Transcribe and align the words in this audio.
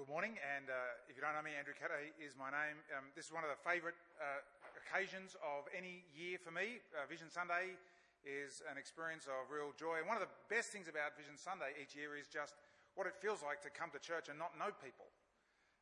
good 0.00 0.08
morning, 0.08 0.40
and 0.40 0.72
uh, 0.72 1.12
if 1.12 1.12
you 1.12 1.20
don't 1.20 1.36
know 1.36 1.44
me, 1.44 1.52
Andrew 1.52 1.76
Katay 1.76 2.08
is 2.16 2.32
my 2.32 2.48
name. 2.48 2.80
Um, 2.96 3.12
this 3.12 3.28
is 3.28 3.36
one 3.36 3.44
of 3.44 3.52
the 3.52 3.60
favourite 3.60 4.00
uh, 4.16 4.40
occasions 4.72 5.36
of 5.44 5.68
any 5.76 6.08
year 6.16 6.40
for 6.40 6.48
me. 6.48 6.80
Uh, 6.96 7.04
Vision 7.04 7.28
Sunday 7.28 7.76
is 8.24 8.64
an 8.64 8.80
experience 8.80 9.28
of 9.28 9.52
real 9.52 9.76
joy, 9.76 10.00
and 10.00 10.08
one 10.08 10.16
of 10.16 10.24
the 10.24 10.32
best 10.48 10.72
things 10.72 10.88
about 10.88 11.20
Vision 11.20 11.36
Sunday 11.36 11.76
each 11.76 11.92
year 11.92 12.16
is 12.16 12.32
just 12.32 12.56
what 12.96 13.04
it 13.04 13.12
feels 13.20 13.44
like 13.44 13.60
to 13.60 13.68
come 13.68 13.92
to 13.92 14.00
church 14.00 14.32
and 14.32 14.40
not 14.40 14.56
know 14.56 14.72
people. 14.80 15.04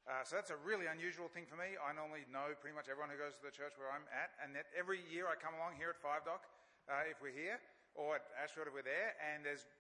Uh, 0.03 0.27
so 0.27 0.35
that's 0.35 0.50
a 0.50 0.59
really 0.66 0.91
unusual 0.91 1.30
thing 1.30 1.46
for 1.46 1.55
me. 1.55 1.79
I 1.79 1.95
normally 1.95 2.27
know 2.27 2.59
pretty 2.59 2.75
much 2.75 2.91
everyone 2.91 3.14
who 3.14 3.23
goes 3.23 3.39
to 3.39 3.46
the 3.46 3.55
church 3.55 3.79
where 3.79 3.95
I'm 3.95 4.11
at, 4.11 4.35
and 4.43 4.50
that 4.59 4.66
every 4.75 4.98
year 5.07 5.30
I 5.30 5.39
come 5.39 5.55
along 5.55 5.79
here 5.79 5.95
at 5.95 5.98
Five 6.03 6.27
Dock 6.27 6.43
uh, 6.91 7.07
if 7.07 7.23
we're 7.23 7.39
here, 7.39 7.62
or 7.95 8.19
at 8.19 8.27
Ashfield 8.35 8.66
if 8.66 8.75
we're 8.75 8.82
there, 8.82 9.14
and 9.23 9.46
there's 9.46 9.71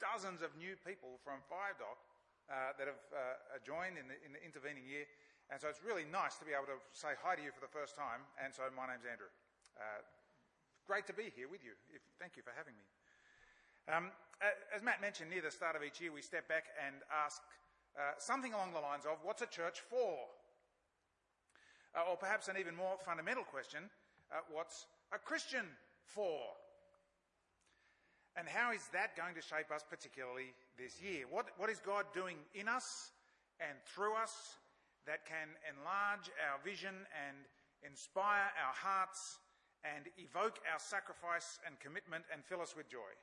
dozens 0.00 0.40
of 0.40 0.56
new 0.56 0.72
people 0.88 1.20
from 1.20 1.44
Five 1.52 1.76
Dock 1.76 2.00
uh, 2.48 2.76
that 2.76 2.86
have 2.88 3.02
uh, 3.10 3.56
joined 3.64 3.96
in 3.96 4.06
the, 4.08 4.16
in 4.20 4.36
the, 4.36 4.42
intervening 4.44 4.84
year. 4.84 5.08
And 5.52 5.60
so 5.60 5.68
it's 5.68 5.84
really 5.84 6.08
nice 6.08 6.36
to 6.40 6.44
be 6.44 6.56
able 6.56 6.68
to 6.72 6.80
say 6.92 7.16
hi 7.20 7.36
to 7.36 7.42
you 7.44 7.52
for 7.52 7.60
the 7.60 7.72
first 7.72 7.96
time. 7.96 8.24
And 8.40 8.52
so 8.52 8.64
my 8.72 8.88
name's 8.88 9.04
Andrew. 9.04 9.28
Uh, 9.76 10.00
great 10.88 11.08
to 11.08 11.16
be 11.16 11.32
here 11.32 11.48
with 11.48 11.64
you. 11.64 11.76
If, 11.92 12.00
thank 12.20 12.36
you 12.36 12.44
for 12.44 12.52
having 12.56 12.76
me. 12.76 12.86
Um, 13.88 14.08
as 14.72 14.80
Matt 14.80 15.00
mentioned, 15.04 15.28
near 15.28 15.44
the 15.44 15.52
start 15.52 15.76
of 15.76 15.84
each 15.84 16.00
year, 16.00 16.12
we 16.12 16.24
step 16.24 16.48
back 16.48 16.72
and 16.80 17.04
ask 17.12 17.40
uh, 17.96 18.16
something 18.18 18.52
along 18.52 18.72
the 18.72 18.80
lines 18.80 19.04
of, 19.04 19.20
what's 19.22 19.42
a 19.42 19.46
church 19.46 19.80
for? 19.80 20.24
Uh, 21.94 22.10
or 22.10 22.16
perhaps 22.16 22.48
an 22.48 22.56
even 22.58 22.74
more 22.74 22.96
fundamental 23.04 23.44
question, 23.44 23.88
uh, 24.32 24.40
what's 24.50 24.86
a 25.12 25.18
Christian 25.18 25.64
for? 26.04 26.40
And 28.36 28.48
how 28.48 28.72
is 28.74 28.82
that 28.92 29.14
going 29.14 29.34
to 29.38 29.42
shape 29.42 29.70
us 29.70 29.86
particularly 29.86 30.50
this 30.74 30.98
year? 31.00 31.24
What, 31.30 31.54
what 31.56 31.70
is 31.70 31.78
God 31.78 32.06
doing 32.12 32.36
in 32.54 32.66
us 32.66 33.12
and 33.62 33.78
through 33.86 34.14
us 34.18 34.58
that 35.06 35.22
can 35.22 35.54
enlarge 35.70 36.34
our 36.42 36.58
vision 36.66 37.06
and 37.14 37.36
inspire 37.86 38.50
our 38.58 38.74
hearts 38.74 39.38
and 39.86 40.10
evoke 40.18 40.58
our 40.66 40.82
sacrifice 40.82 41.62
and 41.62 41.78
commitment 41.78 42.24
and 42.32 42.42
fill 42.42 42.60
us 42.60 42.74
with 42.74 42.90
joy? 42.90 43.14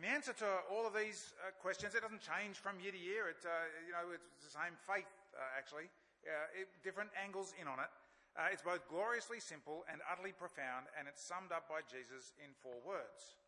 And 0.00 0.08
the 0.08 0.08
answer 0.08 0.32
to 0.40 0.48
all 0.72 0.88
of 0.88 0.96
these 0.96 1.36
uh, 1.44 1.52
questions, 1.60 1.92
it 1.92 2.00
doesn't 2.00 2.24
change 2.24 2.56
from 2.56 2.80
year 2.80 2.92
to 2.94 2.96
year. 2.96 3.28
It, 3.28 3.44
uh, 3.44 3.68
you 3.84 3.92
know, 3.92 4.16
it's 4.16 4.48
the 4.48 4.56
same 4.56 4.72
faith, 4.80 5.12
uh, 5.36 5.44
actually. 5.60 5.92
Uh, 6.24 6.64
it, 6.64 6.72
different 6.80 7.10
angles 7.20 7.52
in 7.60 7.68
on 7.68 7.76
it. 7.84 7.92
Uh, 8.38 8.52
it's 8.52 8.62
both 8.62 8.86
gloriously 8.88 9.40
simple 9.40 9.84
and 9.90 10.00
utterly 10.06 10.30
profound, 10.30 10.86
and 10.94 11.10
it's 11.10 11.22
summed 11.22 11.50
up 11.50 11.66
by 11.66 11.82
Jesus 11.82 12.32
in 12.38 12.54
four 12.62 12.78
words 12.86 13.38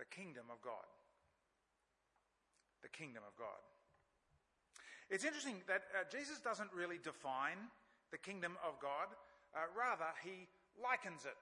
the 0.00 0.08
kingdom 0.08 0.50
of 0.50 0.58
God. 0.60 0.88
The 2.82 2.90
kingdom 2.90 3.22
of 3.22 3.38
God. 3.38 3.62
It's 5.08 5.22
interesting 5.22 5.62
that 5.68 5.86
uh, 5.94 6.02
Jesus 6.10 6.40
doesn't 6.42 6.72
really 6.74 6.98
define 6.98 7.70
the 8.10 8.18
kingdom 8.18 8.58
of 8.66 8.80
God, 8.82 9.14
uh, 9.54 9.70
rather, 9.76 10.10
he 10.24 10.48
likens 10.80 11.24
it. 11.24 11.36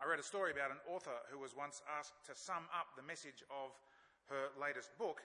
I 0.00 0.08
read 0.08 0.18
a 0.18 0.26
story 0.26 0.50
about 0.50 0.72
an 0.74 0.82
author 0.88 1.14
who 1.30 1.38
was 1.38 1.54
once 1.54 1.82
asked 1.86 2.18
to 2.26 2.34
sum 2.34 2.66
up 2.74 2.94
the 2.96 3.06
message 3.06 3.44
of 3.50 3.70
her 4.26 4.50
latest 4.58 4.96
book 4.98 5.22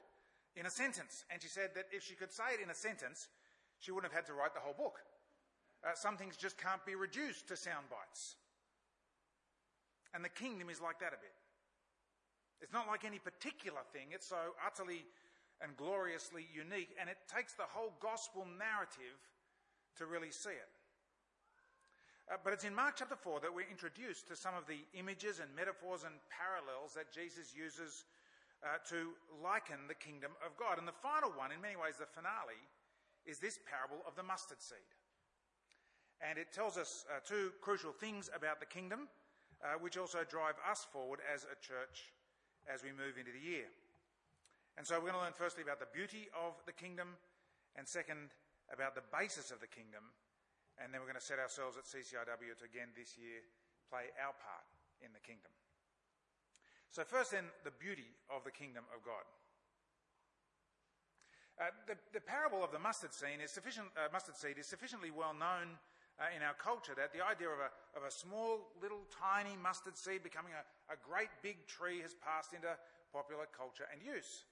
in 0.57 0.65
a 0.65 0.73
sentence, 0.73 1.25
and 1.29 1.41
she 1.41 1.47
said 1.49 1.71
that 1.73 1.85
if 1.89 2.03
she 2.03 2.13
could 2.13 2.33
say 2.33 2.57
it 2.57 2.61
in 2.61 2.69
a 2.69 2.77
sentence, 2.77 3.29
she 3.79 3.91
wouldn't 3.91 4.11
have 4.11 4.17
had 4.17 4.27
to 4.27 4.33
write 4.33 4.53
the 4.53 4.59
whole 4.59 4.73
book. 4.73 4.99
Uh, 5.85 5.93
some 5.93 6.17
things 6.17 6.35
just 6.35 6.57
can't 6.57 6.83
be 6.85 6.95
reduced 6.95 7.47
to 7.47 7.55
sound 7.55 7.85
bites. 7.89 8.35
And 10.13 10.23
the 10.23 10.29
kingdom 10.29 10.69
is 10.69 10.81
like 10.81 10.99
that 10.99 11.13
a 11.13 11.21
bit. 11.21 11.35
It's 12.61 12.73
not 12.73 12.87
like 12.87 13.05
any 13.05 13.19
particular 13.19 13.85
thing, 13.93 14.09
it's 14.11 14.27
so 14.27 14.57
utterly 14.65 15.05
and 15.61 15.77
gloriously 15.77 16.45
unique, 16.53 16.93
and 16.99 17.09
it 17.09 17.17
takes 17.29 17.53
the 17.53 17.69
whole 17.69 17.93
gospel 18.01 18.45
narrative 18.57 19.17
to 19.97 20.05
really 20.05 20.31
see 20.31 20.53
it. 20.53 20.69
Uh, 22.27 22.35
but 22.43 22.51
it's 22.51 22.65
in 22.65 22.75
Mark 22.75 22.99
chapter 22.99 23.15
4 23.15 23.39
that 23.39 23.53
we're 23.53 23.69
introduced 23.71 24.27
to 24.27 24.35
some 24.35 24.53
of 24.53 24.67
the 24.67 24.83
images 24.93 25.39
and 25.39 25.47
metaphors 25.55 26.03
and 26.03 26.13
parallels 26.27 26.91
that 26.93 27.07
Jesus 27.13 27.55
uses 27.55 28.03
uh, 28.61 28.81
to 28.89 29.15
liken 29.39 29.87
the 29.87 29.95
kingdom 29.95 30.35
of 30.43 30.51
God. 30.59 30.77
And 30.77 30.83
the 30.83 30.97
final 30.99 31.31
one, 31.31 31.55
in 31.55 31.61
many 31.61 31.79
ways 31.79 31.97
the 31.97 32.09
finale, 32.09 32.59
is 33.27 33.39
this 33.39 33.59
parable 33.67 34.01
of 34.07 34.15
the 34.15 34.23
mustard 34.23 34.61
seed. 34.61 34.87
And 36.23 36.39
it 36.39 36.49
tells 36.49 36.77
us 36.77 37.05
uh, 37.11 37.19
two 37.21 37.53
crucial 37.61 37.91
things 37.91 38.29
about 38.33 38.59
the 38.59 38.65
kingdom, 38.65 39.07
uh, 39.61 39.77
which 39.77 39.97
also 39.97 40.25
drive 40.25 40.55
us 40.65 40.87
forward 40.89 41.19
as 41.21 41.45
a 41.45 41.57
church 41.61 42.09
as 42.65 42.81
we 42.81 42.89
move 42.89 43.19
into 43.19 43.29
the 43.29 43.43
year. 43.43 43.69
And 44.77 44.85
so 44.85 44.97
we're 44.97 45.13
going 45.13 45.21
to 45.21 45.25
learn 45.25 45.37
firstly 45.37 45.61
about 45.61 45.79
the 45.79 45.89
beauty 45.93 46.29
of 46.33 46.57
the 46.65 46.73
kingdom, 46.73 47.17
and 47.77 47.85
second, 47.85 48.33
about 48.73 48.93
the 48.93 49.05
basis 49.13 49.51
of 49.51 49.61
the 49.61 49.69
kingdom. 49.69 50.13
And 50.77 50.93
then 50.93 51.01
we're 51.01 51.09
going 51.09 51.21
to 51.21 51.25
set 51.25 51.41
ourselves 51.41 51.77
at 51.77 51.85
CCIW 51.85 52.57
to 52.61 52.65
again 52.65 52.93
this 52.93 53.17
year 53.17 53.41
play 53.89 54.13
our 54.21 54.33
part 54.37 54.65
in 55.01 55.13
the 55.13 55.21
kingdom. 55.21 55.49
So, 56.89 57.03
first, 57.03 57.33
then, 57.33 57.49
the 57.65 57.73
beauty 57.73 58.09
of 58.29 58.45
the 58.45 58.53
kingdom 58.53 58.85
of 58.93 59.03
God. 59.03 59.25
Uh, 61.57 61.73
the, 61.89 61.97
the, 62.13 62.21
parable 62.21 62.61
of 62.61 62.69
the 62.69 62.77
mustard 62.77 63.09
seed 63.09 63.41
is, 63.41 63.49
sufficient, 63.49 63.89
uh, 63.97 64.05
mustard 64.13 64.37
seed 64.37 64.61
is 64.61 64.69
sufficiently 64.69 65.09
well 65.09 65.33
known 65.33 65.73
uh, 66.21 66.29
in 66.29 66.45
our 66.45 66.53
culture 66.53 66.93
that 66.93 67.09
the 67.09 67.21
idea 67.25 67.49
of 67.49 67.57
a, 67.57 67.73
of 67.97 68.05
a 68.05 68.13
small, 68.13 68.69
little, 68.77 69.01
tiny 69.09 69.57
mustard 69.57 69.97
seed 69.97 70.21
becoming 70.21 70.53
a, 70.53 70.61
a 70.93 70.97
great 71.01 71.33
big 71.41 71.57
tree 71.65 71.97
has 71.97 72.13
passed 72.13 72.53
into 72.53 72.69
popular 73.09 73.49
culture 73.49 73.89
and 73.89 73.97
use. 74.05 74.45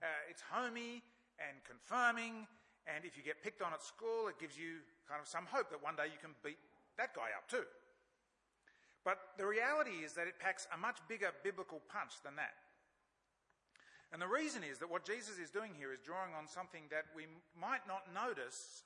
Uh, 0.00 0.08
it's 0.32 0.40
homey 0.40 1.04
and 1.36 1.60
confirming, 1.60 2.48
and 2.88 3.04
if 3.04 3.20
you 3.20 3.22
get 3.22 3.44
picked 3.44 3.60
on 3.60 3.76
at 3.76 3.84
school, 3.84 4.24
it 4.24 4.40
gives 4.40 4.56
you 4.56 4.80
kind 5.04 5.20
of 5.20 5.28
some 5.28 5.44
hope 5.44 5.68
that 5.68 5.84
one 5.84 5.92
day 5.92 6.08
you 6.08 6.16
can 6.16 6.32
beat 6.40 6.56
that 6.96 7.12
guy 7.12 7.36
up 7.36 7.44
too. 7.52 7.68
But 9.04 9.36
the 9.36 9.44
reality 9.44 10.00
is 10.00 10.16
that 10.16 10.24
it 10.24 10.40
packs 10.40 10.64
a 10.72 10.80
much 10.80 11.04
bigger 11.04 11.36
biblical 11.44 11.84
punch 11.92 12.24
than 12.24 12.36
that. 12.40 12.56
And 14.12 14.22
the 14.22 14.30
reason 14.30 14.62
is 14.62 14.78
that 14.78 14.90
what 14.90 15.04
Jesus 15.04 15.38
is 15.38 15.50
doing 15.50 15.72
here 15.76 15.92
is 15.92 16.00
drawing 16.00 16.34
on 16.38 16.46
something 16.46 16.86
that 16.90 17.06
we 17.16 17.26
might 17.58 17.86
not 17.88 18.06
notice 18.14 18.84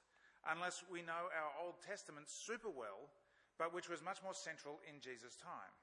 unless 0.49 0.85
we 0.91 1.03
know 1.03 1.29
our 1.35 1.53
Old 1.61 1.77
Testament 1.85 2.31
super 2.31 2.71
well, 2.71 3.13
but 3.59 3.75
which 3.75 3.89
was 3.89 4.01
much 4.05 4.23
more 4.23 4.35
central 4.35 4.81
in 4.89 5.01
Jesus' 5.01 5.37
time. 5.37 5.75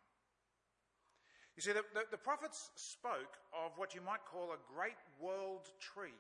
You 1.56 1.62
see, 1.62 1.72
the, 1.72 1.88
the, 1.94 2.04
the 2.12 2.20
prophets 2.20 2.72
spoke 2.76 3.40
of 3.56 3.78
what 3.78 3.96
you 3.96 4.02
might 4.02 4.26
call 4.28 4.52
a 4.52 4.60
great 4.68 5.00
world 5.22 5.72
tree. 5.80 6.20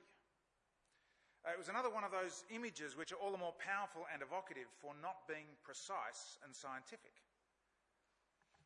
Uh, 1.44 1.52
it 1.52 1.59
was 1.59 1.68
another 1.68 1.92
one 1.92 2.08
of 2.08 2.16
those 2.16 2.47
images 2.50 2.96
which 2.96 3.12
are 3.12 3.20
all 3.20 3.36
the 3.36 3.42
more 3.42 3.53
powerful 3.59 4.08
and 4.14 4.24
evocative 4.24 4.72
for 4.80 4.96
not 5.03 5.28
being 5.28 5.46
precise 5.62 6.40
and 6.42 6.56
scientific. 6.56 7.14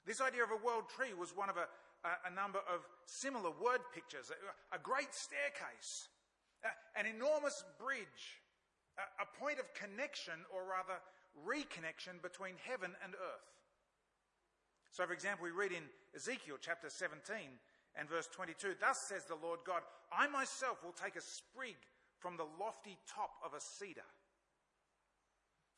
This 0.05 0.21
idea 0.21 0.45
of 0.45 0.53
a 0.53 0.61
world 0.63 0.87
tree 0.87 1.11
was 1.11 1.35
one 1.35 1.49
of 1.49 1.57
a, 1.57 1.67
a, 2.03 2.31
number 2.31 2.59
of 2.71 2.87
similar 3.05 3.51
word 3.51 3.81
pictures 3.93 4.31
a 4.71 4.79
great 4.79 5.13
staircase, 5.13 6.07
an 6.95 7.05
enormous 7.05 7.63
bridge, 7.79 8.39
a 8.97 9.27
point 9.39 9.59
of 9.59 9.67
connection, 9.73 10.39
or 10.53 10.63
rather 10.63 10.99
reconnection, 11.35 12.21
between 12.21 12.55
heaven 12.63 12.91
and 13.03 13.13
earth. 13.15 13.49
So, 14.91 15.05
for 15.05 15.13
example, 15.13 15.45
we 15.45 15.51
read 15.51 15.71
in 15.71 15.83
Ezekiel 16.15 16.57
chapter 16.59 16.89
17 16.89 17.35
and 17.95 18.09
verse 18.09 18.27
22 18.31 18.75
Thus 18.79 18.97
says 18.97 19.25
the 19.25 19.37
Lord 19.37 19.59
God, 19.65 19.81
I 20.11 20.27
myself 20.27 20.83
will 20.83 20.95
take 20.95 21.15
a 21.15 21.21
sprig 21.21 21.77
from 22.19 22.37
the 22.37 22.47
lofty 22.59 22.97
top 23.07 23.31
of 23.45 23.53
a 23.53 23.61
cedar. 23.61 24.07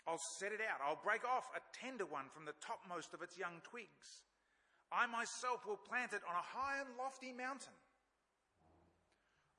I'll 0.07 0.17
set 0.17 0.51
it 0.51 0.61
out. 0.61 0.81
I'll 0.81 0.99
break 1.03 1.21
off 1.25 1.49
a 1.53 1.61
tender 1.77 2.05
one 2.05 2.25
from 2.33 2.45
the 2.45 2.57
topmost 2.57 3.13
of 3.13 3.21
its 3.21 3.37
young 3.37 3.61
twigs. 3.63 4.25
I 4.91 5.07
myself 5.07 5.65
will 5.65 5.79
plant 5.79 6.11
it 6.13 6.21
on 6.27 6.35
a 6.35 6.43
high 6.43 6.79
and 6.83 6.89
lofty 6.99 7.31
mountain. 7.31 7.73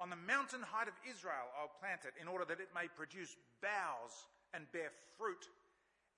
On 0.00 0.10
the 0.10 0.18
mountain 0.28 0.60
height 0.60 0.88
of 0.88 0.98
Israel, 1.08 1.48
I'll 1.56 1.72
plant 1.80 2.04
it 2.04 2.20
in 2.20 2.28
order 2.28 2.44
that 2.44 2.60
it 2.60 2.74
may 2.74 2.88
produce 2.92 3.36
boughs 3.62 4.28
and 4.52 4.70
bear 4.72 4.90
fruit 5.16 5.48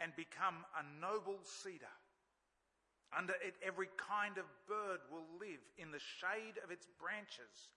and 0.00 0.10
become 0.16 0.66
a 0.74 0.82
noble 1.00 1.38
cedar. 1.44 1.94
Under 3.16 3.34
it, 3.44 3.54
every 3.62 3.88
kind 3.94 4.38
of 4.38 4.50
bird 4.66 4.98
will 5.12 5.26
live. 5.38 5.62
In 5.78 5.92
the 5.92 6.02
shade 6.02 6.58
of 6.64 6.72
its 6.74 6.88
branches 6.98 7.70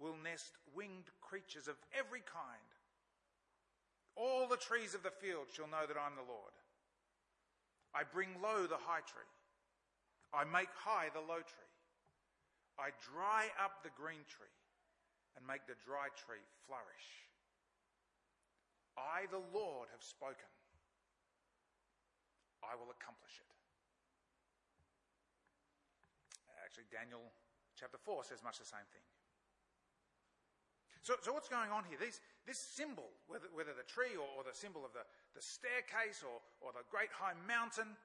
will 0.00 0.16
nest 0.18 0.58
winged 0.74 1.12
creatures 1.20 1.68
of 1.68 1.76
every 1.94 2.24
kind. 2.26 2.70
All 4.16 4.48
the 4.48 4.56
trees 4.56 4.94
of 4.94 5.02
the 5.02 5.14
field 5.14 5.46
shall 5.54 5.70
know 5.70 5.86
that 5.86 5.96
I'm 5.96 6.16
the 6.16 6.26
Lord. 6.26 6.56
I 7.94 8.02
bring 8.02 8.40
low 8.42 8.66
the 8.66 8.82
high 8.82 9.04
tree. 9.06 9.30
I 10.32 10.48
make 10.48 10.72
high 10.72 11.12
the 11.12 11.20
low 11.20 11.44
tree. 11.44 11.72
I 12.80 12.96
dry 13.04 13.52
up 13.60 13.84
the 13.84 13.92
green 13.92 14.24
tree 14.24 14.56
and 15.36 15.44
make 15.44 15.68
the 15.68 15.76
dry 15.84 16.08
tree 16.16 16.40
flourish. 16.64 17.08
I, 18.96 19.28
the 19.28 19.40
Lord, 19.52 19.88
have 19.92 20.04
spoken. 20.04 20.48
I 22.64 22.76
will 22.76 22.92
accomplish 22.92 23.40
it. 23.40 23.48
Actually, 26.64 26.88
Daniel 26.88 27.28
chapter 27.76 28.00
4 28.00 28.24
says 28.24 28.40
much 28.40 28.56
the 28.56 28.68
same 28.68 28.88
thing. 28.92 29.04
So, 31.02 31.18
so 31.18 31.34
what's 31.34 31.50
going 31.50 31.68
on 31.74 31.82
here? 31.84 31.98
These, 31.98 32.22
this 32.46 32.62
symbol, 32.62 33.10
whether, 33.26 33.50
whether 33.50 33.74
the 33.74 33.84
tree 33.84 34.14
or, 34.14 34.24
or 34.38 34.46
the 34.46 34.54
symbol 34.54 34.86
of 34.86 34.94
the, 34.94 35.02
the 35.34 35.42
staircase 35.42 36.22
or, 36.22 36.38
or 36.62 36.70
the 36.70 36.86
great 36.88 37.10
high 37.10 37.34
mountain, 37.44 37.98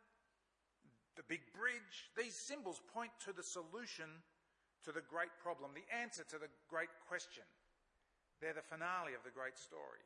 the 1.18 1.26
big 1.28 1.42
bridge, 1.52 2.14
these 2.16 2.38
symbols 2.38 2.80
point 2.94 3.12
to 3.26 3.34
the 3.34 3.44
solution 3.44 4.06
to 4.86 4.94
the 4.94 5.02
great 5.02 5.34
problem, 5.42 5.74
the 5.74 5.90
answer 5.90 6.24
to 6.30 6.38
the 6.38 6.48
great 6.70 6.94
question. 7.10 7.44
They're 8.40 8.54
the 8.54 8.62
finale 8.62 9.18
of 9.18 9.26
the 9.26 9.34
great 9.34 9.58
story. 9.58 10.06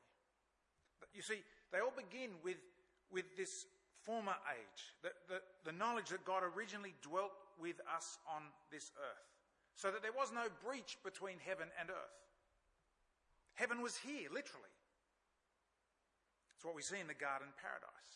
You 1.13 1.21
see, 1.21 1.43
they 1.71 1.83
all 1.83 1.93
begin 1.93 2.31
with, 2.43 2.63
with 3.11 3.27
this 3.35 3.67
former 3.99 4.33
age, 4.49 4.95
the, 5.03 5.11
the, 5.27 5.39
the 5.67 5.75
knowledge 5.75 6.09
that 6.09 6.23
God 6.23 6.41
originally 6.41 6.95
dwelt 7.03 7.35
with 7.59 7.75
us 7.85 8.17
on 8.25 8.43
this 8.71 8.91
earth, 8.97 9.29
so 9.75 9.91
that 9.91 10.01
there 10.01 10.15
was 10.15 10.31
no 10.31 10.47
breach 10.65 10.97
between 11.03 11.37
heaven 11.45 11.67
and 11.79 11.89
earth. 11.89 12.17
Heaven 13.53 13.81
was 13.81 13.97
here, 13.97 14.31
literally. 14.31 14.71
It's 16.55 16.65
what 16.65 16.75
we 16.75 16.81
see 16.81 16.99
in 16.99 17.07
the 17.07 17.17
garden 17.17 17.49
paradise. 17.59 18.11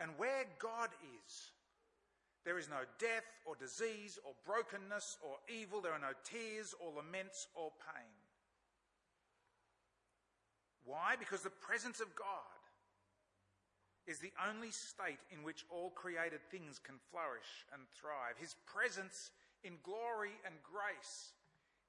And 0.00 0.16
where 0.16 0.46
God 0.58 0.90
is, 1.26 1.52
there 2.44 2.58
is 2.58 2.68
no 2.68 2.86
death 2.98 3.26
or 3.44 3.56
disease 3.56 4.18
or 4.24 4.32
brokenness 4.46 5.18
or 5.22 5.36
evil. 5.48 5.80
There 5.80 5.92
are 5.92 5.98
no 5.98 6.16
tears 6.24 6.74
or 6.80 6.92
laments 6.96 7.48
or 7.54 7.72
pain. 7.94 8.14
Why? 10.84 11.16
Because 11.18 11.42
the 11.42 11.50
presence 11.50 12.00
of 12.00 12.14
God 12.16 12.56
is 14.06 14.18
the 14.18 14.32
only 14.48 14.70
state 14.70 15.20
in 15.30 15.42
which 15.42 15.66
all 15.68 15.90
created 15.90 16.40
things 16.50 16.80
can 16.82 16.96
flourish 17.10 17.66
and 17.74 17.82
thrive. 18.00 18.40
His 18.40 18.56
presence 18.64 19.30
in 19.62 19.74
glory 19.82 20.32
and 20.46 20.54
grace 20.64 21.32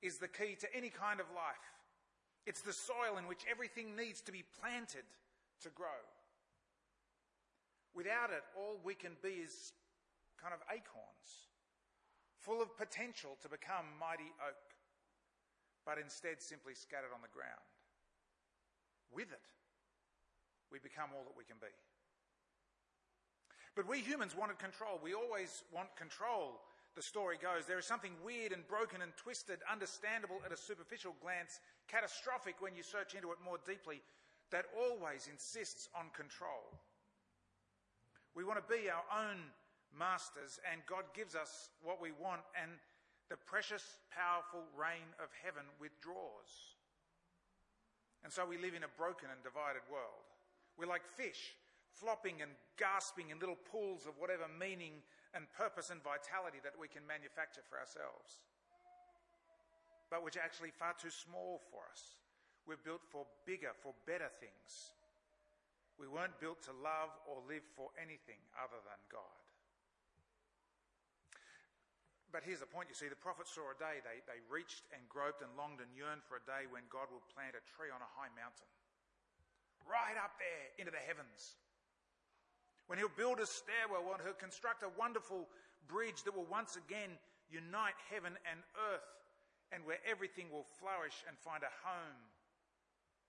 is 0.01 0.17
the 0.17 0.27
key 0.27 0.55
to 0.59 0.75
any 0.75 0.89
kind 0.89 1.21
of 1.21 1.27
life. 1.31 1.79
It's 2.45 2.61
the 2.61 2.73
soil 2.73 3.17
in 3.17 3.27
which 3.27 3.45
everything 3.49 3.95
needs 3.95 4.19
to 4.21 4.31
be 4.31 4.43
planted 4.59 5.07
to 5.63 5.69
grow. 5.69 6.03
Without 7.95 8.31
it, 8.31 8.43
all 8.57 8.79
we 8.83 8.95
can 8.95 9.11
be 9.23 9.39
is 9.43 9.71
kind 10.39 10.56
of 10.56 10.63
acorns, 10.71 11.51
full 12.39 12.63
of 12.63 12.71
potential 12.80 13.36
to 13.44 13.51
become 13.51 13.86
mighty 14.00 14.31
oak, 14.39 14.63
but 15.86 16.00
instead 16.00 16.41
simply 16.41 16.74
scattered 16.74 17.12
on 17.13 17.21
the 17.21 17.31
ground. 17.36 17.68
With 19.12 19.31
it, 19.31 19.45
we 20.71 20.80
become 20.80 21.12
all 21.12 21.27
that 21.27 21.36
we 21.36 21.44
can 21.44 21.59
be. 21.59 21.71
But 23.75 23.88
we 23.88 24.00
humans 24.00 24.36
wanted 24.36 24.59
control. 24.59 25.00
We 25.01 25.13
always 25.13 25.63
want 25.74 25.95
control 25.95 26.62
the 26.95 27.01
story 27.01 27.38
goes. 27.39 27.65
There 27.65 27.80
is 27.80 27.85
something 27.85 28.12
weird 28.25 28.51
and 28.51 28.68
broken 28.68 29.01
and 29.01 29.15
twisted, 29.15 29.59
understandable 29.71 30.42
at 30.45 30.51
a 30.51 30.57
superficial 30.57 31.15
glance, 31.21 31.59
catastrophic 31.88 32.56
when 32.59 32.75
you 32.75 32.83
search 32.83 33.15
into 33.15 33.31
it 33.31 33.38
more 33.39 33.57
deeply, 33.65 34.01
that 34.51 34.65
always 34.75 35.30
insists 35.31 35.88
on 35.95 36.09
control. 36.12 36.75
We 38.35 38.44
want 38.44 38.59
to 38.59 38.68
be 38.68 38.89
our 38.89 39.06
own 39.13 39.38
masters, 39.95 40.59
and 40.65 40.81
God 40.86 41.06
gives 41.13 41.36
us 41.36 41.69
what 41.81 42.01
we 42.01 42.12
want, 42.12 42.41
and 42.56 42.71
the 43.30 43.38
precious, 43.38 44.01
powerful 44.09 44.65
reign 44.74 45.06
of 45.21 45.30
heaven 45.38 45.65
withdraws. 45.77 46.77
And 48.24 48.33
so 48.33 48.44
we 48.44 48.57
live 48.57 48.74
in 48.74 48.83
a 48.83 48.97
broken 49.00 49.30
and 49.31 49.39
divided 49.45 49.86
world. 49.88 50.27
We're 50.75 50.89
like 50.89 51.06
fish, 51.06 51.56
flopping 51.94 52.41
and 52.41 52.51
gasping 52.75 53.30
in 53.30 53.39
little 53.39 53.59
pools 53.69 54.09
of 54.09 54.18
whatever 54.18 54.47
meaning 54.47 55.03
and 55.38 55.45
purpose 55.53 55.94
and 55.94 56.01
vitality 56.01 56.57
that 56.65 56.74
we 56.74 56.89
can 56.89 57.06
manufacture 57.06 57.63
for 57.69 57.77
ourselves, 57.77 58.50
but 60.09 60.25
which 60.25 60.38
are 60.38 60.45
actually 60.45 60.74
far 60.74 60.97
too 60.97 61.13
small 61.13 61.62
for 61.69 61.85
us. 61.92 62.18
We're 62.65 62.81
built 62.81 63.06
for 63.06 63.30
bigger, 63.45 63.74
for 63.77 63.94
better 64.09 64.30
things. 64.42 64.97
We 66.01 66.07
weren't 66.07 66.39
built 66.39 66.63
to 66.65 66.74
love 66.74 67.12
or 67.27 67.44
live 67.45 67.65
for 67.75 67.92
anything 68.00 68.39
other 68.57 68.80
than 68.88 69.01
God. 69.12 69.48
But 72.29 72.45
here's 72.45 72.61
the 72.61 72.69
point 72.69 72.93
you 72.93 72.97
see 72.97 73.09
the 73.09 73.17
prophets 73.17 73.49
saw 73.53 73.73
a 73.73 73.77
day, 73.81 74.05
they, 74.05 74.21
they 74.29 74.39
reached 74.47 74.85
and 74.93 75.01
groped 75.09 75.41
and 75.41 75.49
longed 75.57 75.81
and 75.81 75.89
yearned 75.97 76.21
for 76.29 76.37
a 76.37 76.45
day 76.45 76.69
when 76.69 76.85
God 76.93 77.09
will 77.09 77.25
plant 77.33 77.57
a 77.57 77.63
tree 77.73 77.89
on 77.89 78.01
a 78.05 78.11
high 78.13 78.29
mountain, 78.37 78.69
right 79.89 80.17
up 80.21 80.37
there 80.37 80.65
into 80.77 80.93
the 80.93 81.01
heavens 81.01 81.57
when 82.89 82.97
he'll 82.97 83.13
build 83.13 83.37
a 83.37 83.45
stairwell, 83.45 84.01
when 84.01 84.17
he'll 84.25 84.33
construct 84.33 84.81
a 84.81 84.89
wonderful 84.97 85.45
bridge 85.85 86.25
that 86.25 86.33
will 86.33 86.49
once 86.49 86.73
again 86.73 87.21
unite 87.45 87.93
heaven 88.09 88.33
and 88.49 88.65
earth, 88.89 89.13
and 89.69 89.85
where 89.85 90.01
everything 90.09 90.49
will 90.49 90.65
flourish 90.81 91.21
and 91.29 91.37
find 91.37 91.61
a 91.61 91.69
home 91.85 92.25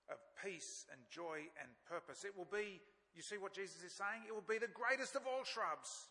of 0.09 0.17
peace 0.41 0.89
and 0.89 0.97
joy 1.13 1.45
and 1.61 1.69
purpose. 1.85 2.25
It 2.25 2.33
will 2.33 2.49
be, 2.49 2.81
you 3.13 3.21
see 3.21 3.37
what 3.37 3.53
Jesus 3.53 3.85
is 3.85 3.93
saying? 3.93 4.25
It 4.25 4.33
will 4.33 4.41
be 4.49 4.57
the 4.57 4.73
greatest 4.73 5.13
of 5.13 5.29
all 5.29 5.45
shrubs. 5.45 6.09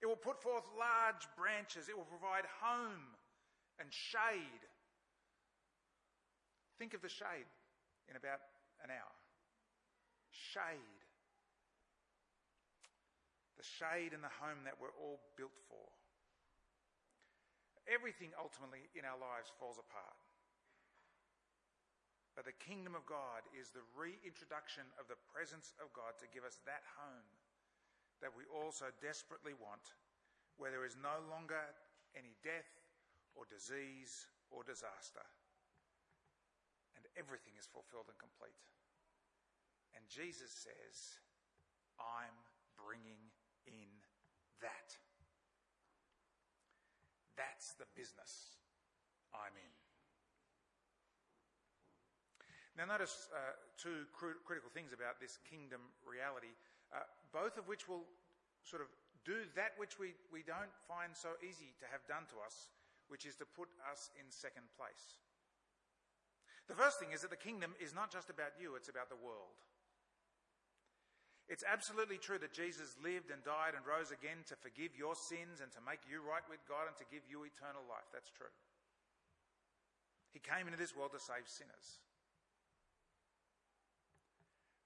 It 0.00 0.06
will 0.06 0.16
put 0.16 0.40
forth 0.42 0.64
large 0.78 1.26
branches. 1.36 1.88
It 1.88 1.96
will 1.96 2.06
provide 2.06 2.44
home 2.62 3.16
and 3.80 3.88
shade. 3.90 4.62
Think 6.78 6.94
of 6.94 7.02
the 7.02 7.08
shade 7.08 7.50
in 8.08 8.16
about 8.16 8.40
an 8.82 8.90
hour. 8.90 9.14
Shade 10.30 10.98
the 13.58 13.66
shade 13.66 14.14
and 14.14 14.22
the 14.22 14.38
home 14.38 14.62
that 14.62 14.78
we're 14.78 14.94
all 15.02 15.18
built 15.34 15.58
for. 15.66 15.90
Everything 17.90 18.30
ultimately 18.38 18.86
in 18.94 19.02
our 19.02 19.18
lives 19.18 19.50
falls 19.58 19.82
apart. 19.82 20.14
But 22.38 22.46
the 22.46 22.54
kingdom 22.54 22.94
of 22.94 23.02
God 23.02 23.42
is 23.50 23.74
the 23.74 23.82
reintroduction 23.98 24.86
of 24.94 25.10
the 25.10 25.18
presence 25.34 25.74
of 25.82 25.90
God 25.90 26.14
to 26.22 26.30
give 26.30 26.46
us 26.46 26.62
that 26.70 26.86
home 26.94 27.26
that 28.22 28.34
we 28.34 28.44
also 28.50 28.90
desperately 28.98 29.54
want, 29.54 29.94
where 30.58 30.70
there 30.74 30.86
is 30.86 30.98
no 30.98 31.22
longer 31.30 31.62
any 32.18 32.34
death 32.42 32.68
or 33.38 33.46
disease 33.46 34.26
or 34.50 34.66
disaster. 34.66 35.22
And 36.98 37.06
everything 37.14 37.54
is 37.54 37.70
fulfilled 37.70 38.10
and 38.10 38.18
complete. 38.18 38.58
And 39.94 40.02
Jesus 40.10 40.50
says, 40.50 41.22
I'm 41.98 42.34
bringing 42.74 43.30
in 43.66 43.90
that. 44.62 44.98
That's 47.38 47.78
the 47.78 47.86
business 47.94 48.58
I'm 49.30 49.54
in. 49.54 49.72
Now, 52.78 52.86
notice 52.86 53.26
uh, 53.34 53.58
two 53.74 54.06
cr- 54.14 54.38
critical 54.46 54.70
things 54.70 54.94
about 54.94 55.18
this 55.18 55.38
kingdom 55.42 55.82
reality, 56.06 56.54
uh, 56.94 57.02
both 57.34 57.58
of 57.58 57.66
which 57.66 57.90
will 57.90 58.06
sort 58.64 58.82
of 58.82 58.88
do 59.24 59.44
that 59.56 59.76
which 59.76 59.98
we, 59.98 60.16
we 60.32 60.40
don't 60.40 60.72
find 60.88 61.12
so 61.12 61.36
easy 61.44 61.76
to 61.82 61.86
have 61.92 62.00
done 62.08 62.24
to 62.32 62.40
us, 62.40 62.72
which 63.12 63.26
is 63.28 63.36
to 63.36 63.46
put 63.46 63.68
us 63.90 64.08
in 64.16 64.24
second 64.30 64.64
place. 64.78 65.20
The 66.68 66.76
first 66.76 67.00
thing 67.00 67.12
is 67.12 67.24
that 67.24 67.32
the 67.32 67.40
kingdom 67.40 67.72
is 67.80 67.96
not 67.96 68.12
just 68.12 68.28
about 68.28 68.56
you, 68.60 68.76
it's 68.76 68.92
about 68.92 69.08
the 69.08 69.20
world. 69.20 69.56
It's 71.48 71.64
absolutely 71.64 72.20
true 72.20 72.36
that 72.44 72.52
Jesus 72.52 72.92
lived 73.00 73.32
and 73.32 73.40
died 73.40 73.72
and 73.72 73.80
rose 73.88 74.12
again 74.12 74.44
to 74.52 74.56
forgive 74.60 74.92
your 74.92 75.16
sins 75.16 75.64
and 75.64 75.72
to 75.72 75.80
make 75.80 76.04
you 76.04 76.20
right 76.20 76.44
with 76.44 76.60
God 76.68 76.84
and 76.84 76.96
to 77.00 77.08
give 77.08 77.24
you 77.24 77.48
eternal 77.48 77.80
life. 77.88 78.04
That's 78.12 78.28
true. 78.28 78.52
He 80.36 80.44
came 80.44 80.68
into 80.68 80.76
this 80.76 80.92
world 80.92 81.16
to 81.16 81.20
save 81.20 81.48
sinners. 81.48 82.04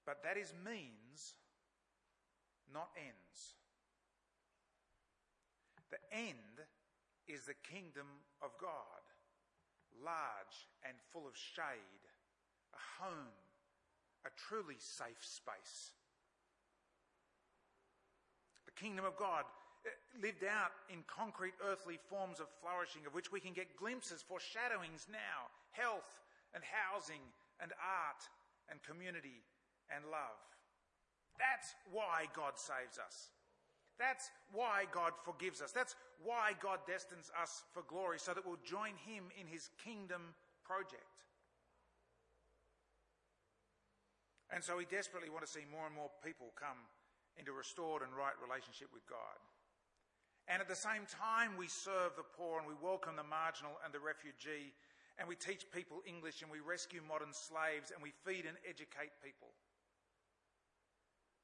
But 0.07 0.23
that 0.23 0.39
is 0.39 0.55
means, 0.63 1.35
not 2.71 2.95
ends. 2.95 3.59
The 5.93 6.01
end 6.09 6.65
is 7.29 7.45
the 7.45 7.61
kingdom 7.61 8.09
of 8.41 8.49
God, 8.57 9.05
large 10.01 10.57
and 10.81 10.97
full 11.13 11.29
of 11.29 11.37
shade, 11.37 12.01
a 12.73 12.81
home, 13.03 13.37
a 14.25 14.33
truly 14.49 14.81
safe 14.81 15.21
space 15.21 15.93
the 18.73 18.81
kingdom 18.81 19.05
of 19.05 19.15
God 19.17 19.45
eh, 19.85 19.89
lived 20.21 20.43
out 20.43 20.73
in 20.89 21.05
concrete 21.05 21.53
earthly 21.61 21.99
forms 22.09 22.39
of 22.39 22.49
flourishing, 22.61 23.05
of 23.05 23.13
which 23.13 23.31
we 23.31 23.39
can 23.39 23.53
get 23.53 23.77
glimpses, 23.77 24.25
foreshadowings 24.25 25.05
now 25.11 25.53
health 25.71 26.21
and 26.53 26.63
housing 26.65 27.21
and 27.61 27.73
art 27.77 28.21
and 28.69 28.81
community 28.81 29.41
and 29.93 30.05
love. 30.09 30.41
That's 31.37 31.73
why 31.89 32.29
God 32.33 32.57
saves 32.57 32.97
us. 32.97 33.33
That's 33.99 34.31
why 34.51 34.85
God 34.91 35.13
forgives 35.23 35.61
us. 35.61 35.71
That's 35.71 35.95
why 36.23 36.53
God 36.59 36.79
destines 36.87 37.31
us 37.39 37.63
for 37.73 37.83
glory, 37.87 38.17
so 38.19 38.33
that 38.33 38.45
we'll 38.45 38.61
join 38.65 38.97
Him 39.05 39.29
in 39.39 39.45
His 39.45 39.69
kingdom 39.83 40.33
project. 40.65 41.05
And 44.53 44.63
so 44.63 44.77
we 44.77 44.85
desperately 44.85 45.29
want 45.29 45.45
to 45.45 45.49
see 45.49 45.65
more 45.69 45.85
and 45.85 45.95
more 45.95 46.13
people 46.21 46.53
come 46.53 46.77
into 47.37 47.53
restored 47.53 48.05
and 48.05 48.13
right 48.13 48.37
relationship 48.37 48.93
with 48.93 49.05
God. 49.09 49.41
And 50.45 50.61
at 50.61 50.69
the 50.69 50.77
same 50.77 51.09
time, 51.09 51.57
we 51.57 51.65
serve 51.65 52.13
the 52.13 52.27
poor 52.37 52.59
and 52.59 52.67
we 52.67 52.77
welcome 52.77 53.17
the 53.17 53.25
marginal 53.25 53.79
and 53.81 53.89
the 53.89 54.03
refugee 54.03 54.75
and 55.17 55.29
we 55.29 55.37
teach 55.37 55.69
people 55.71 56.01
English 56.05 56.41
and 56.41 56.51
we 56.51 56.59
rescue 56.59 57.01
modern 57.01 57.33
slaves 57.33 57.93
and 57.93 58.01
we 58.01 58.13
feed 58.25 58.45
and 58.45 58.57
educate 58.67 59.13
people 59.21 59.53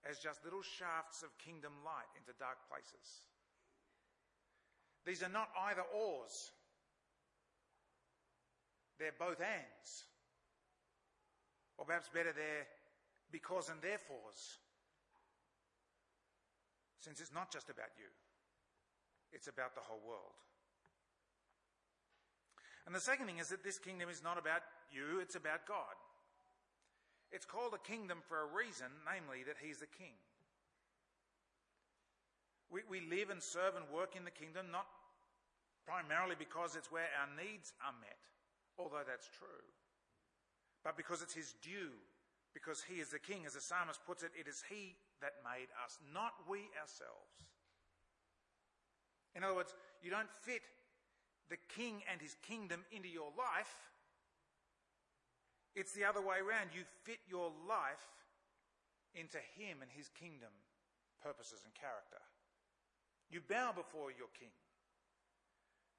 as 0.07 0.19
just 0.19 0.43
little 0.43 0.61
shafts 0.61 1.23
of 1.23 1.37
kingdom 1.37 1.73
light 1.83 2.07
into 2.15 2.37
dark 2.39 2.57
places. 2.69 3.25
These 5.05 5.23
are 5.23 5.31
not 5.31 5.49
either 5.71 5.83
ors. 5.95 6.51
They're 8.99 9.15
both 9.17 9.41
ands. 9.41 10.05
Or 11.77 11.85
perhaps 11.85 12.09
better, 12.13 12.33
they're 12.35 12.67
because 13.31 13.69
and 13.69 13.81
therefores. 13.81 14.59
Since 16.99 17.21
it's 17.21 17.33
not 17.33 17.51
just 17.51 17.69
about 17.69 17.95
you, 17.97 18.11
it's 19.31 19.47
about 19.47 19.75
the 19.75 19.81
whole 19.81 20.01
world. 20.05 20.35
And 22.85 22.93
the 22.93 22.99
second 22.99 23.27
thing 23.27 23.39
is 23.39 23.49
that 23.49 23.63
this 23.63 23.79
kingdom 23.79 24.09
is 24.09 24.23
not 24.23 24.37
about 24.37 24.61
you, 24.91 25.19
it's 25.21 25.35
about 25.35 25.65
God. 25.65 25.95
It's 27.31 27.45
called 27.45 27.73
a 27.73 27.87
kingdom 27.87 28.19
for 28.27 28.41
a 28.41 28.49
reason, 28.49 28.87
namely 29.05 29.43
that 29.45 29.61
He's 29.61 29.77
the 29.77 29.91
King. 29.97 30.17
We, 32.71 32.81
we 32.89 33.01
live 33.01 33.29
and 33.29 33.41
serve 33.41 33.75
and 33.75 33.85
work 33.93 34.15
in 34.15 34.25
the 34.25 34.33
kingdom 34.33 34.67
not 34.71 34.85
primarily 35.85 36.35
because 36.37 36.75
it's 36.75 36.91
where 36.91 37.09
our 37.17 37.29
needs 37.33 37.73
are 37.81 37.93
met, 38.01 38.21
although 38.77 39.05
that's 39.05 39.29
true, 39.29 39.65
but 40.83 40.97
because 40.97 41.21
it's 41.21 41.33
His 41.33 41.53
due, 41.61 41.97
because 42.53 42.81
He 42.81 43.01
is 43.01 43.09
the 43.09 43.19
King. 43.19 43.45
As 43.45 43.53
the 43.53 43.61
psalmist 43.61 44.05
puts 44.05 44.21
it, 44.21 44.31
it 44.37 44.47
is 44.47 44.63
He 44.69 44.97
that 45.21 45.41
made 45.41 45.69
us, 45.83 45.97
not 46.13 46.33
we 46.49 46.69
ourselves. 46.77 47.33
In 49.35 49.43
other 49.43 49.55
words, 49.55 49.73
you 50.01 50.09
don't 50.09 50.31
fit 50.41 50.61
the 51.49 51.57
King 51.75 52.01
and 52.11 52.21
His 52.21 52.35
kingdom 52.45 52.85
into 52.91 53.09
your 53.09 53.33
life 53.37 53.88
it's 55.75 55.93
the 55.93 56.05
other 56.05 56.21
way 56.21 56.41
around. 56.41 56.73
You 56.73 56.83
fit 57.03 57.19
your 57.29 57.51
life 57.67 58.07
into 59.13 59.37
Him 59.57 59.81
and 59.81 59.91
His 59.91 60.09
kingdom 60.09 60.53
purposes 61.21 61.61
and 61.65 61.73
character. 61.75 62.21
You 63.29 63.41
bow 63.45 63.73
before 63.75 64.09
your 64.09 64.31
King, 64.33 64.53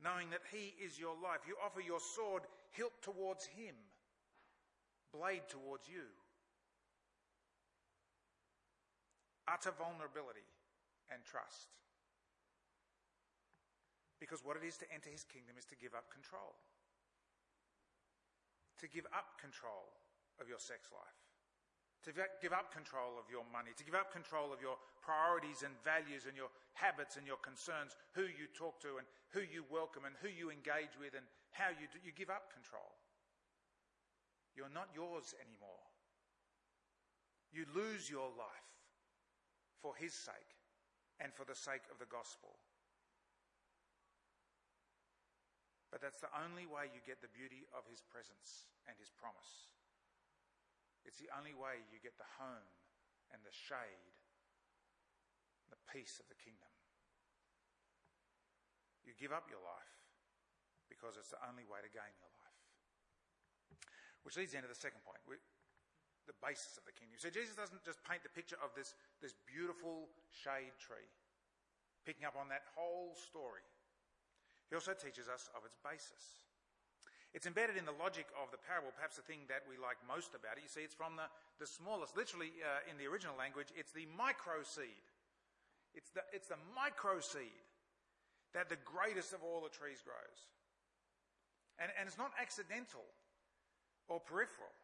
knowing 0.03 0.31
that 0.31 0.43
He 0.51 0.75
is 0.83 0.99
your 0.99 1.15
life. 1.15 1.47
You 1.47 1.55
offer 1.63 1.81
your 1.81 2.01
sword 2.01 2.43
hilt 2.75 2.95
towards 3.03 3.47
Him, 3.47 3.75
blade 5.15 5.47
towards 5.49 5.87
you. 5.87 6.11
Utter 9.47 9.75
vulnerability 9.75 10.47
and 11.11 11.23
trust. 11.25 11.75
Because 14.19 14.45
what 14.45 14.57
it 14.57 14.67
is 14.67 14.77
to 14.79 14.87
enter 14.93 15.11
His 15.11 15.25
kingdom 15.25 15.55
is 15.59 15.65
to 15.67 15.77
give 15.79 15.95
up 15.95 16.11
control 16.11 16.55
to 18.81 18.89
give 18.89 19.05
up 19.13 19.37
control 19.37 19.93
of 20.41 20.49
your 20.49 20.59
sex 20.59 20.89
life, 20.89 21.21
to 22.09 22.17
give 22.41 22.57
up 22.57 22.73
control 22.73 23.21
of 23.21 23.29
your 23.29 23.45
money, 23.53 23.77
to 23.77 23.85
give 23.85 23.95
up 23.95 24.09
control 24.09 24.57
of 24.57 24.65
your 24.65 24.81
priorities 25.05 25.61
and 25.61 25.77
values 25.85 26.25
and 26.25 26.33
your 26.33 26.49
habits 26.73 27.21
and 27.21 27.29
your 27.29 27.41
concerns, 27.45 27.93
who 28.17 28.25
you 28.25 28.49
talk 28.57 28.81
to 28.81 28.97
and 28.97 29.05
who 29.37 29.45
you 29.45 29.69
welcome 29.69 30.09
and 30.09 30.17
who 30.25 30.33
you 30.33 30.49
engage 30.49 30.97
with 30.97 31.13
and 31.13 31.29
how 31.53 31.69
you 31.69 31.85
do. 31.93 32.01
You 32.01 32.17
give 32.17 32.33
up 32.33 32.49
control. 32.49 32.97
You're 34.57 34.73
not 34.73 34.89
yours 34.97 35.37
anymore. 35.37 35.85
You 37.53 37.69
lose 37.77 38.09
your 38.09 38.33
life 38.33 38.71
for 39.83 39.93
His 39.97 40.15
sake 40.15 40.57
and 41.21 41.35
for 41.35 41.45
the 41.45 41.55
sake 41.55 41.85
of 41.93 42.01
the 42.01 42.09
gospel. 42.09 42.57
But 45.91 45.99
that's 45.99 46.23
the 46.23 46.31
only 46.39 46.71
way 46.71 46.87
you 46.95 47.03
get 47.03 47.19
the 47.19 47.31
beauty 47.35 47.67
of 47.75 47.83
his 47.91 48.01
presence 48.07 48.71
and 48.87 48.95
his 48.95 49.11
promise. 49.11 49.75
It's 51.03 51.19
the 51.19 51.31
only 51.35 51.53
way 51.53 51.83
you 51.91 51.99
get 51.99 52.15
the 52.15 52.31
home 52.39 52.71
and 53.35 53.43
the 53.43 53.51
shade, 53.51 54.15
the 55.75 55.81
peace 55.91 56.23
of 56.23 56.31
the 56.31 56.39
kingdom. 56.39 56.71
You 59.03 59.19
give 59.19 59.35
up 59.35 59.51
your 59.51 59.63
life 59.67 59.99
because 60.87 61.19
it's 61.19 61.35
the 61.35 61.43
only 61.43 61.67
way 61.67 61.83
to 61.83 61.91
gain 61.91 62.15
your 62.23 62.31
life. 62.39 62.59
Which 64.23 64.39
leads 64.39 64.55
into 64.55 64.71
the 64.71 64.79
second 64.79 65.03
point, 65.03 65.19
the 65.27 66.39
basis 66.39 66.79
of 66.79 66.87
the 66.87 66.95
kingdom. 66.95 67.19
So 67.19 67.27
Jesus 67.27 67.59
doesn't 67.59 67.83
just 67.83 67.99
paint 68.07 68.23
the 68.23 68.31
picture 68.31 68.61
of 68.63 68.71
this, 68.79 68.95
this 69.19 69.35
beautiful 69.51 70.07
shade 70.31 70.79
tree, 70.79 71.11
picking 72.07 72.23
up 72.23 72.39
on 72.39 72.47
that 72.55 72.71
whole 72.79 73.19
story 73.19 73.67
he 74.71 74.79
also 74.79 74.95
teaches 74.95 75.27
us 75.27 75.51
of 75.59 75.67
its 75.67 75.75
basis. 75.83 76.47
It's 77.35 77.47
embedded 77.47 77.79
in 77.79 77.87
the 77.87 77.95
logic 77.95 78.27
of 78.39 78.51
the 78.55 78.59
parable, 78.59 78.95
perhaps 78.95 79.19
the 79.19 79.27
thing 79.27 79.47
that 79.51 79.67
we 79.67 79.79
like 79.79 79.99
most 80.07 80.35
about 80.35 80.59
it. 80.59 80.67
You 80.67 80.71
see, 80.71 80.87
it's 80.87 80.95
from 80.95 81.15
the, 81.15 81.27
the 81.63 81.67
smallest, 81.67 82.15
literally 82.15 82.55
uh, 82.63 82.91
in 82.91 82.99
the 82.99 83.07
original 83.07 83.39
language, 83.39 83.71
it's 83.75 83.95
the 83.95 84.07
micro 84.15 84.63
seed. 84.67 85.03
It's 85.95 86.11
the, 86.11 86.23
it's 86.31 86.51
the 86.51 86.59
micro 86.75 87.19
seed 87.23 87.67
that 88.55 88.67
the 88.67 88.79
greatest 88.83 89.31
of 89.31 89.47
all 89.47 89.63
the 89.63 89.71
trees 89.71 90.03
grows. 90.03 90.39
And, 91.79 91.91
and 91.95 92.11
it's 92.11 92.19
not 92.19 92.35
accidental 92.35 93.07
or 94.11 94.19
peripheral. 94.19 94.75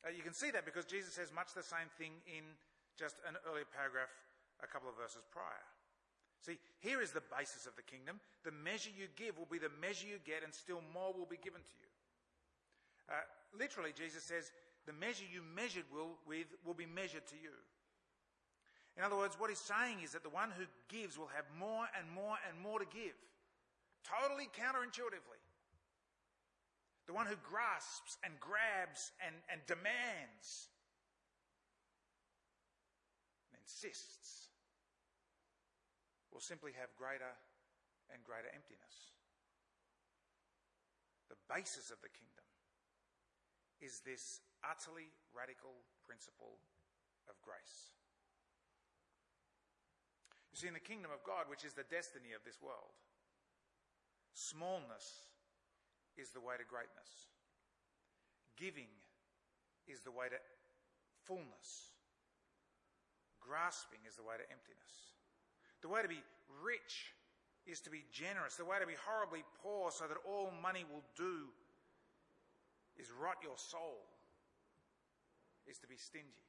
Uh, 0.00 0.12
you 0.12 0.24
can 0.24 0.32
see 0.32 0.48
that 0.52 0.64
because 0.64 0.88
Jesus 0.88 1.12
says 1.12 1.28
much 1.32 1.52
the 1.52 1.64
same 1.64 1.92
thing 2.00 2.24
in 2.24 2.44
just 2.96 3.20
an 3.28 3.36
earlier 3.48 3.68
paragraph 3.68 4.12
a 4.64 4.68
couple 4.68 4.88
of 4.88 4.96
verses 4.96 5.28
prior. 5.28 5.64
See, 6.44 6.60
here 6.80 7.00
is 7.00 7.10
the 7.10 7.24
basis 7.32 7.64
of 7.64 7.72
the 7.72 7.82
kingdom. 7.82 8.20
The 8.44 8.52
measure 8.52 8.92
you 8.92 9.08
give 9.16 9.38
will 9.40 9.48
be 9.48 9.56
the 9.56 9.72
measure 9.80 10.06
you 10.06 10.20
get, 10.28 10.44
and 10.44 10.52
still 10.52 10.84
more 10.92 11.08
will 11.16 11.24
be 11.24 11.40
given 11.40 11.64
to 11.64 11.74
you. 11.80 11.88
Uh, 13.08 13.24
literally, 13.56 13.96
Jesus 13.96 14.22
says, 14.22 14.52
the 14.84 14.92
measure 14.92 15.24
you 15.24 15.40
measured 15.40 15.88
will, 15.88 16.20
with 16.28 16.52
will 16.60 16.76
be 16.76 16.84
measured 16.84 17.24
to 17.32 17.36
you. 17.40 17.56
In 18.96 19.02
other 19.02 19.16
words, 19.16 19.40
what 19.40 19.48
he's 19.48 19.58
saying 19.64 20.04
is 20.04 20.12
that 20.12 20.22
the 20.22 20.28
one 20.28 20.52
who 20.52 20.68
gives 20.92 21.16
will 21.16 21.32
have 21.32 21.48
more 21.58 21.88
and 21.96 22.04
more 22.12 22.36
and 22.44 22.60
more 22.60 22.78
to 22.78 22.86
give. 22.92 23.16
Totally 24.04 24.52
counterintuitively. 24.52 25.40
The 27.06 27.16
one 27.16 27.24
who 27.24 27.36
grasps 27.40 28.20
and 28.22 28.32
grabs 28.38 29.12
and, 29.24 29.34
and 29.48 29.60
demands 29.66 30.68
and 33.48 33.60
insists 33.64 34.52
will 36.34 36.42
simply 36.42 36.74
have 36.74 36.90
greater 36.98 37.30
and 38.10 38.18
greater 38.26 38.50
emptiness. 38.50 39.14
The 41.30 41.38
basis 41.46 41.94
of 41.94 42.02
the 42.02 42.10
kingdom 42.10 42.44
is 43.78 44.02
this 44.02 44.42
utterly 44.66 45.14
radical 45.30 45.86
principle 46.02 46.58
of 47.30 47.38
grace. 47.40 47.94
You 50.50 50.58
see, 50.58 50.70
in 50.70 50.74
the 50.74 50.82
kingdom 50.82 51.14
of 51.14 51.22
God, 51.22 51.46
which 51.46 51.62
is 51.62 51.74
the 51.74 51.86
destiny 51.86 52.34
of 52.34 52.42
this 52.42 52.58
world, 52.58 52.94
smallness 54.34 55.30
is 56.18 56.30
the 56.30 56.42
way 56.42 56.58
to 56.58 56.66
greatness. 56.66 57.30
Giving 58.58 58.90
is 59.86 60.02
the 60.02 60.14
way 60.14 60.30
to 60.30 60.38
fullness. 61.26 61.94
Grasping 63.42 64.02
is 64.06 64.14
the 64.14 64.22
way 64.22 64.38
to 64.38 64.46
emptiness. 64.46 65.13
The 65.84 65.92
way 65.92 66.00
to 66.00 66.08
be 66.08 66.24
rich 66.64 67.12
is 67.68 67.84
to 67.84 67.92
be 67.92 68.08
generous. 68.08 68.56
The 68.56 68.64
way 68.64 68.80
to 68.80 68.88
be 68.88 68.96
horribly 69.04 69.44
poor 69.60 69.92
so 69.92 70.08
that 70.08 70.16
all 70.24 70.48
money 70.64 70.88
will 70.88 71.04
do 71.12 71.52
is 72.96 73.12
rot 73.12 73.36
your 73.44 73.60
soul, 73.60 74.00
is 75.68 75.76
to 75.84 75.88
be 75.88 76.00
stingy. 76.00 76.40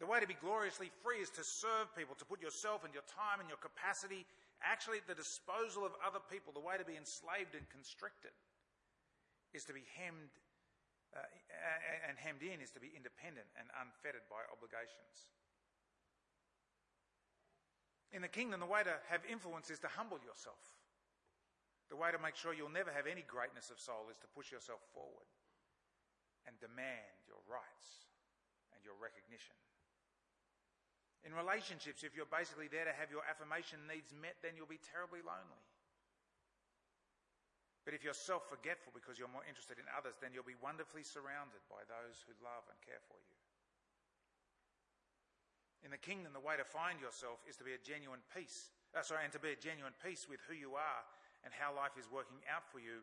The 0.00 0.08
way 0.08 0.24
to 0.24 0.26
be 0.26 0.40
gloriously 0.40 0.88
free 1.04 1.20
is 1.20 1.28
to 1.36 1.44
serve 1.44 1.92
people, 1.92 2.16
to 2.16 2.24
put 2.24 2.40
yourself 2.40 2.80
and 2.88 2.96
your 2.96 3.04
time 3.12 3.44
and 3.44 3.48
your 3.52 3.60
capacity 3.60 4.24
actually 4.64 5.04
at 5.04 5.06
the 5.06 5.14
disposal 5.14 5.84
of 5.84 5.92
other 6.00 6.24
people. 6.32 6.56
The 6.56 6.64
way 6.64 6.80
to 6.80 6.88
be 6.88 6.96
enslaved 6.96 7.52
and 7.52 7.68
constricted 7.68 8.32
is 9.52 9.68
to 9.68 9.76
be 9.76 9.84
hemmed 10.00 10.32
uh, 11.12 11.28
and 12.08 12.16
hemmed 12.16 12.40
in 12.40 12.64
is 12.64 12.72
to 12.72 12.80
be 12.80 12.88
independent 12.96 13.52
and 13.60 13.68
unfettered 13.76 14.24
by 14.32 14.40
obligations. 14.48 15.28
In 18.12 18.20
the 18.20 18.28
kingdom, 18.28 18.60
the 18.60 18.68
way 18.68 18.84
to 18.84 18.92
have 19.08 19.24
influence 19.24 19.72
is 19.72 19.80
to 19.80 19.88
humble 19.88 20.20
yourself. 20.20 20.60
The 21.88 21.96
way 21.96 22.12
to 22.12 22.20
make 22.20 22.36
sure 22.36 22.52
you'll 22.52 22.72
never 22.72 22.92
have 22.92 23.08
any 23.08 23.24
greatness 23.24 23.72
of 23.72 23.80
soul 23.80 24.08
is 24.12 24.20
to 24.20 24.28
push 24.36 24.52
yourself 24.52 24.80
forward 24.92 25.28
and 26.44 26.56
demand 26.60 27.16
your 27.24 27.40
rights 27.48 28.08
and 28.72 28.80
your 28.84 28.96
recognition. 29.00 29.56
In 31.22 31.32
relationships, 31.32 32.02
if 32.02 32.18
you're 32.18 32.28
basically 32.28 32.66
there 32.66 32.84
to 32.84 32.96
have 32.96 33.12
your 33.14 33.22
affirmation 33.28 33.78
needs 33.86 34.10
met, 34.10 34.40
then 34.42 34.58
you'll 34.58 34.68
be 34.68 34.82
terribly 34.82 35.22
lonely. 35.22 35.64
But 37.86 37.94
if 37.94 38.02
you're 38.02 38.16
self 38.16 38.46
forgetful 38.50 38.94
because 38.94 39.18
you're 39.18 39.30
more 39.30 39.46
interested 39.46 39.78
in 39.78 39.86
others, 39.90 40.18
then 40.18 40.34
you'll 40.34 40.46
be 40.46 40.58
wonderfully 40.58 41.02
surrounded 41.06 41.62
by 41.66 41.82
those 41.86 42.22
who 42.26 42.34
love 42.42 42.66
and 42.70 42.78
care 42.82 43.02
for 43.06 43.18
you. 43.22 43.38
In 45.82 45.90
the 45.90 45.98
kingdom, 45.98 46.30
the 46.30 46.42
way 46.42 46.54
to 46.54 46.64
find 46.64 47.02
yourself 47.02 47.42
is 47.42 47.58
to 47.58 47.66
be 47.66 47.74
a 47.74 47.82
genuine 47.82 48.22
peace, 48.30 48.70
uh, 48.94 49.02
sorry, 49.02 49.26
and 49.26 49.34
to 49.34 49.42
be 49.42 49.50
a 49.50 49.58
genuine 49.58 49.94
peace 49.98 50.30
with 50.30 50.38
who 50.46 50.54
you 50.54 50.78
are 50.78 51.02
and 51.42 51.50
how 51.50 51.74
life 51.74 51.98
is 51.98 52.06
working 52.06 52.38
out 52.46 52.62
for 52.70 52.78
you 52.78 53.02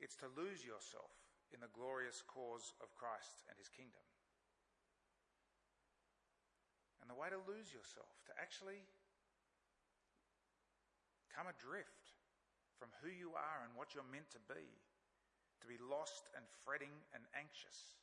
It's 0.00 0.16
to 0.24 0.32
lose 0.32 0.64
yourself 0.64 1.12
in 1.52 1.60
the 1.60 1.68
glorious 1.76 2.24
cause 2.24 2.72
of 2.80 2.88
Christ 2.96 3.44
and 3.50 3.58
his 3.60 3.68
kingdom. 3.68 4.00
And 7.04 7.10
the 7.10 7.18
way 7.18 7.28
to 7.28 7.42
lose 7.44 7.68
yourself, 7.68 8.08
to 8.30 8.32
actually 8.40 8.80
come 11.28 11.52
adrift 11.52 12.16
from 12.80 12.88
who 13.04 13.12
you 13.12 13.36
are 13.36 13.60
and 13.66 13.76
what 13.76 13.92
you're 13.92 14.08
meant 14.08 14.32
to 14.32 14.40
be, 14.48 14.64
to 15.60 15.66
be 15.68 15.76
lost 15.76 16.32
and 16.32 16.48
fretting 16.64 16.92
and 17.12 17.28
anxious, 17.36 17.99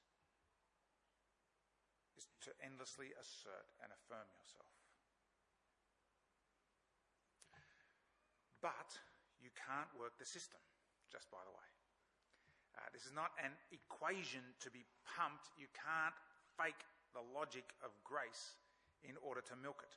is 2.17 2.25
to 2.43 2.51
endlessly 2.65 3.13
assert 3.15 3.69
and 3.79 3.93
affirm 3.93 4.25
yourself. 4.33 4.73
But 8.59 8.97
you 9.37 9.53
can't 9.53 9.87
work 9.93 10.17
the 10.17 10.25
system, 10.25 10.59
just 11.13 11.29
by 11.29 11.39
the 11.45 11.53
way. 11.53 11.69
Uh, 12.73 12.89
this 12.89 13.05
is 13.05 13.13
not 13.13 13.33
an 13.37 13.53
equation 13.69 14.41
to 14.61 14.69
be 14.73 14.85
pumped. 15.05 15.53
You 15.57 15.69
can't 15.77 16.17
fake 16.57 16.81
the 17.13 17.21
logic 17.21 17.65
of 17.85 17.93
grace 18.01 18.57
in 19.05 19.13
order 19.21 19.41
to 19.45 19.55
milk 19.57 19.85
it. 19.85 19.93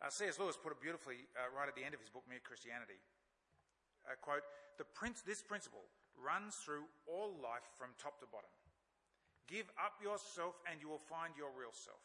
Uh, 0.00 0.08
C.S. 0.08 0.40
Lewis 0.40 0.56
put 0.56 0.72
it 0.72 0.80
beautifully 0.80 1.28
uh, 1.36 1.52
right 1.52 1.68
at 1.68 1.76
the 1.76 1.84
end 1.84 1.92
of 1.92 2.00
his 2.00 2.08
book, 2.08 2.24
Mere 2.24 2.40
Christianity. 2.40 2.96
Uh, 4.08 4.16
quote, 4.20 4.44
prince, 4.96 5.20
this 5.20 5.42
principle 5.44 5.84
runs 6.16 6.56
through 6.56 6.84
all 7.08 7.36
life 7.40 7.64
from 7.76 7.92
top 8.00 8.20
to 8.20 8.26
bottom. 8.28 8.48
Give 9.50 9.66
up 9.82 9.98
yourself 10.02 10.54
and 10.70 10.80
you 10.80 10.88
will 10.88 11.02
find 11.10 11.34
your 11.36 11.50
real 11.58 11.74
self. 11.74 11.98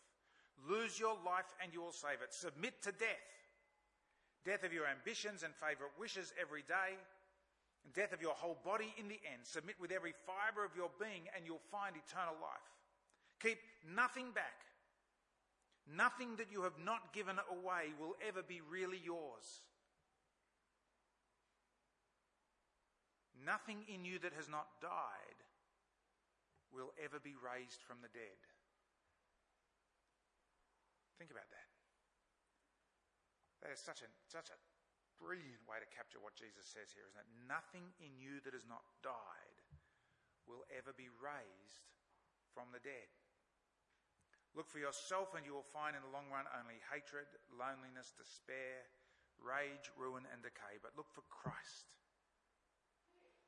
Lose 0.68 1.00
your 1.00 1.14
life 1.26 1.54
and 1.62 1.72
you 1.74 1.82
will 1.82 1.94
save 1.94 2.26
it. 2.26 2.34
Submit 2.34 2.82
to 2.82 2.92
death. 2.92 3.30
Death 4.44 4.64
of 4.64 4.74
your 4.74 4.88
ambitions 4.88 5.44
and 5.44 5.54
favourite 5.54 5.94
wishes 6.00 6.34
every 6.42 6.64
day. 6.68 6.98
Death 7.94 8.14
of 8.14 8.22
your 8.22 8.34
whole 8.34 8.58
body 8.66 8.94
in 8.98 9.08
the 9.08 9.22
end. 9.30 9.44
Submit 9.44 9.76
with 9.80 9.92
every 9.92 10.14
fibre 10.26 10.66
of 10.66 10.76
your 10.76 10.90
being 11.00 11.30
and 11.36 11.46
you'll 11.46 11.62
find 11.70 11.94
eternal 11.94 12.34
life. 12.42 12.70
Keep 13.40 13.60
nothing 13.94 14.32
back 14.34 14.66
Nothing 15.94 16.36
that 16.38 16.52
you 16.52 16.64
have 16.64 16.80
not 16.84 17.14
given 17.14 17.38
away 17.52 17.94
will 18.00 18.16
ever 18.28 18.42
be 18.42 18.62
really 18.62 19.00
yours. 19.04 19.62
Nothing 23.46 23.86
in 23.88 24.04
you 24.04 24.18
that 24.20 24.34
has 24.34 24.50
not 24.50 24.66
died 24.82 25.45
will 26.76 26.92
ever 27.00 27.24
be 27.24 27.40
raised 27.40 27.80
from 27.80 28.04
the 28.04 28.12
dead. 28.12 28.40
Think 31.16 31.32
about 31.32 31.48
that. 31.48 31.70
That 33.64 33.72
is 33.72 33.80
such 33.80 34.04
a, 34.04 34.10
such 34.28 34.52
a 34.52 34.60
brilliant 35.16 35.64
way 35.64 35.80
to 35.80 35.88
capture 35.96 36.20
what 36.20 36.36
Jesus 36.36 36.68
says 36.68 36.92
here, 36.92 37.08
isn't 37.08 37.24
it? 37.24 37.32
Nothing 37.48 37.96
in 38.04 38.20
you 38.20 38.44
that 38.44 38.52
has 38.52 38.68
not 38.68 38.84
died 39.00 39.64
will 40.44 40.68
ever 40.76 40.92
be 40.92 41.08
raised 41.08 41.88
from 42.52 42.70
the 42.76 42.84
dead. 42.84 43.10
Look 44.54 44.72
for 44.72 44.80
yourself, 44.80 45.36
and 45.36 45.44
you 45.44 45.52
will 45.52 45.68
find 45.68 45.96
in 45.96 46.04
the 46.04 46.16
long 46.16 46.32
run 46.32 46.48
only 46.56 46.80
hatred, 46.88 47.28
loneliness, 47.52 48.16
despair, 48.16 48.88
rage, 49.40 49.92
ruin, 50.00 50.24
and 50.32 50.40
decay. 50.40 50.80
But 50.80 50.96
look 50.96 51.12
for 51.12 51.28
Christ, 51.28 51.96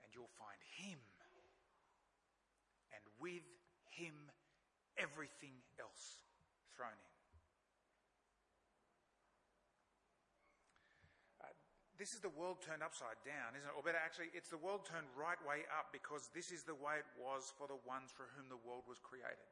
and 0.03 0.11
you'll 0.11 0.33
find 0.35 0.59
Him. 0.75 0.99
With 3.19 3.45
Him, 3.93 4.13
everything 4.97 5.57
else 5.81 6.21
thrown 6.75 6.93
in. 6.93 7.13
Uh, 11.41 11.53
this 11.97 12.13
is 12.13 12.21
the 12.21 12.33
world 12.33 12.61
turned 12.61 12.85
upside 12.85 13.17
down, 13.25 13.57
isn't 13.57 13.65
it? 13.65 13.73
Or 13.73 13.81
better, 13.81 13.97
actually, 13.97 14.29
it's 14.33 14.49
the 14.49 14.61
world 14.61 14.85
turned 14.85 15.09
right 15.17 15.39
way 15.41 15.65
up 15.73 15.89
because 15.89 16.29
this 16.33 16.51
is 16.51 16.63
the 16.63 16.77
way 16.77 17.01
it 17.01 17.09
was 17.17 17.53
for 17.57 17.65
the 17.65 17.81
ones 17.85 18.13
for 18.13 18.29
whom 18.37 18.49
the 18.49 18.61
world 18.61 18.85
was 18.85 19.01
created. 19.01 19.49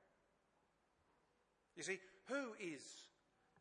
You 1.75 1.83
see, 1.83 1.99
who 2.29 2.53
is 2.61 2.81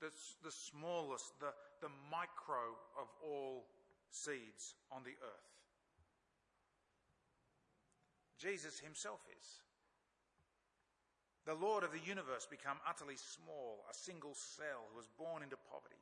the, 0.01 0.13
the 0.45 0.53
smallest, 0.53 1.33
the, 1.41 1.53
the 1.81 1.93
micro 2.11 2.77
of 3.01 3.09
all 3.25 3.67
seeds 4.11 4.77
on 4.93 5.03
the 5.03 5.17
earth? 5.25 5.51
Jesus 8.39 8.79
himself 8.79 9.21
is. 9.41 9.64
The 11.45 11.55
Lord 11.55 11.85
of 11.85 11.93
the 11.93 12.01
universe 12.01 12.49
become 12.49 12.81
utterly 12.89 13.21
small, 13.21 13.85
a 13.85 13.95
single 13.95 14.33
cell 14.33 14.89
who 14.89 14.97
was 14.97 15.13
born 15.21 15.45
into 15.45 15.61
poverty 15.69 16.01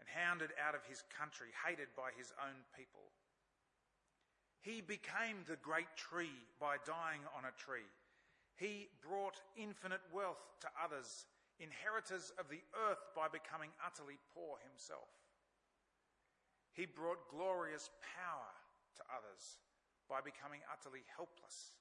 and 0.00 0.08
hounded 0.08 0.56
out 0.56 0.72
of 0.72 0.80
his 0.88 1.04
country, 1.12 1.52
hated 1.60 1.92
by 1.92 2.08
his 2.16 2.32
own 2.40 2.56
people. 2.72 3.12
He 4.64 4.80
became 4.80 5.44
the 5.44 5.60
great 5.60 5.92
tree 5.96 6.32
by 6.56 6.80
dying 6.88 7.20
on 7.36 7.44
a 7.44 7.52
tree. 7.60 7.88
He 8.56 8.88
brought 9.04 9.36
infinite 9.60 10.04
wealth 10.08 10.40
to 10.64 10.68
others, 10.72 11.28
inheritors 11.60 12.32
of 12.40 12.48
the 12.48 12.64
earth 12.88 13.04
by 13.12 13.28
becoming 13.28 13.72
utterly 13.84 14.16
poor 14.32 14.56
himself. 14.64 15.08
He 16.72 16.88
brought 16.88 17.28
glorious 17.28 17.92
power 18.16 18.52
to 18.96 19.02
others 19.12 19.60
by 20.08 20.24
becoming 20.24 20.64
utterly 20.72 21.04
helpless 21.12 21.76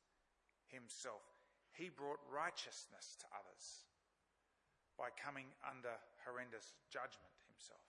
himself. 0.68 1.39
He 1.80 1.88
brought 1.88 2.20
righteousness 2.28 3.16
to 3.24 3.28
others 3.32 3.88
by 5.00 5.16
coming 5.16 5.48
under 5.64 5.96
horrendous 6.28 6.76
judgment 6.92 7.32
himself. 7.48 7.88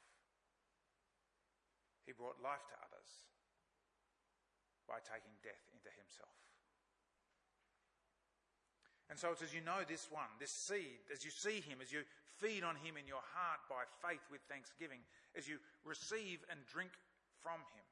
He 2.07 2.15
brought 2.15 2.39
life 2.39 2.63
to 2.71 2.79
others 2.87 3.11
by 4.87 5.03
taking 5.03 5.35
death 5.43 5.67
into 5.75 5.91
himself. 5.99 6.31
And 9.11 9.19
so 9.19 9.35
it's 9.35 9.43
as 9.43 9.51
you 9.51 9.67
know 9.67 9.83
this 9.83 10.07
one, 10.07 10.31
this 10.39 10.55
seed, 10.55 11.03
as 11.11 11.27
you 11.27 11.35
see 11.35 11.59
him, 11.59 11.83
as 11.83 11.91
you 11.91 12.07
feed 12.39 12.63
on 12.63 12.79
him 12.79 12.95
in 12.95 13.11
your 13.11 13.27
heart 13.35 13.67
by 13.67 13.91
faith 14.07 14.23
with 14.31 14.39
thanksgiving, 14.47 15.03
as 15.35 15.51
you 15.51 15.59
receive 15.83 16.47
and 16.47 16.63
drink 16.71 16.95
from 17.43 17.59
him, 17.75 17.87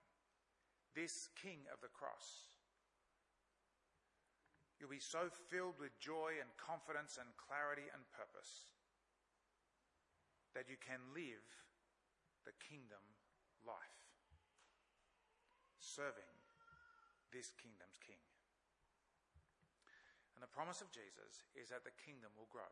this 0.94 1.26
King 1.42 1.66
of 1.74 1.82
the 1.82 1.90
cross, 1.90 2.47
you'll 4.78 4.94
be 4.94 5.02
so 5.02 5.26
filled 5.50 5.74
with 5.82 5.98
joy 5.98 6.38
and 6.38 6.48
confidence 6.54 7.18
and 7.18 7.28
clarity 7.34 7.90
and 7.90 8.02
purpose 8.14 8.70
that 10.54 10.70
you 10.70 10.78
can 10.78 11.02
live 11.14 11.44
the 12.46 12.54
kingdom 12.62 13.02
life, 13.66 13.98
serving 15.82 16.32
this 17.34 17.52
kingdom's 17.58 17.98
king. 17.98 18.22
And 20.38 20.40
the 20.40 20.54
promise 20.54 20.78
of 20.78 20.94
Jesus 20.94 21.42
is 21.58 21.74
that 21.74 21.82
the 21.82 21.94
kingdom 21.98 22.30
will 22.38 22.48
grow. 22.48 22.70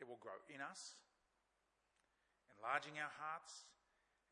It 0.00 0.08
will 0.08 0.18
grow 0.18 0.40
in 0.48 0.64
us, 0.64 0.96
enlarging 2.56 2.96
our 2.96 3.12
hearts 3.20 3.68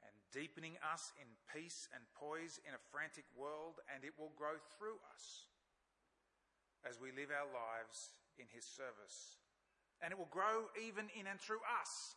and 0.06 0.16
deepening 0.30 0.78
us 0.86 1.10
in 1.18 1.26
peace 1.50 1.90
and 1.90 2.02
poise 2.14 2.62
in 2.62 2.72
a 2.72 2.86
frantic 2.94 3.26
world, 3.34 3.82
and 3.90 4.06
it 4.06 4.14
will 4.14 4.32
grow 4.38 4.54
through 4.78 5.02
us 5.10 5.50
as 6.86 7.02
we 7.02 7.10
live 7.10 7.34
our 7.34 7.50
lives 7.50 8.14
in 8.38 8.46
His 8.54 8.62
service. 8.62 9.42
And 9.98 10.12
it 10.12 10.18
will 10.18 10.30
grow 10.30 10.70
even 10.78 11.10
in 11.18 11.26
and 11.26 11.40
through 11.40 11.64
us. 11.82 12.14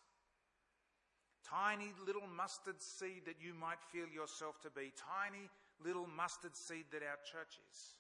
Tiny 1.48 1.90
little 2.06 2.28
mustard 2.30 2.78
seed 2.78 3.26
that 3.26 3.42
you 3.42 3.58
might 3.58 3.82
feel 3.90 4.06
yourself 4.06 4.62
to 4.62 4.70
be, 4.70 4.94
tiny 4.94 5.50
little 5.82 6.06
mustard 6.06 6.54
seed 6.54 6.86
that 6.92 7.02
our 7.02 7.18
church 7.26 7.58
is. 7.72 7.96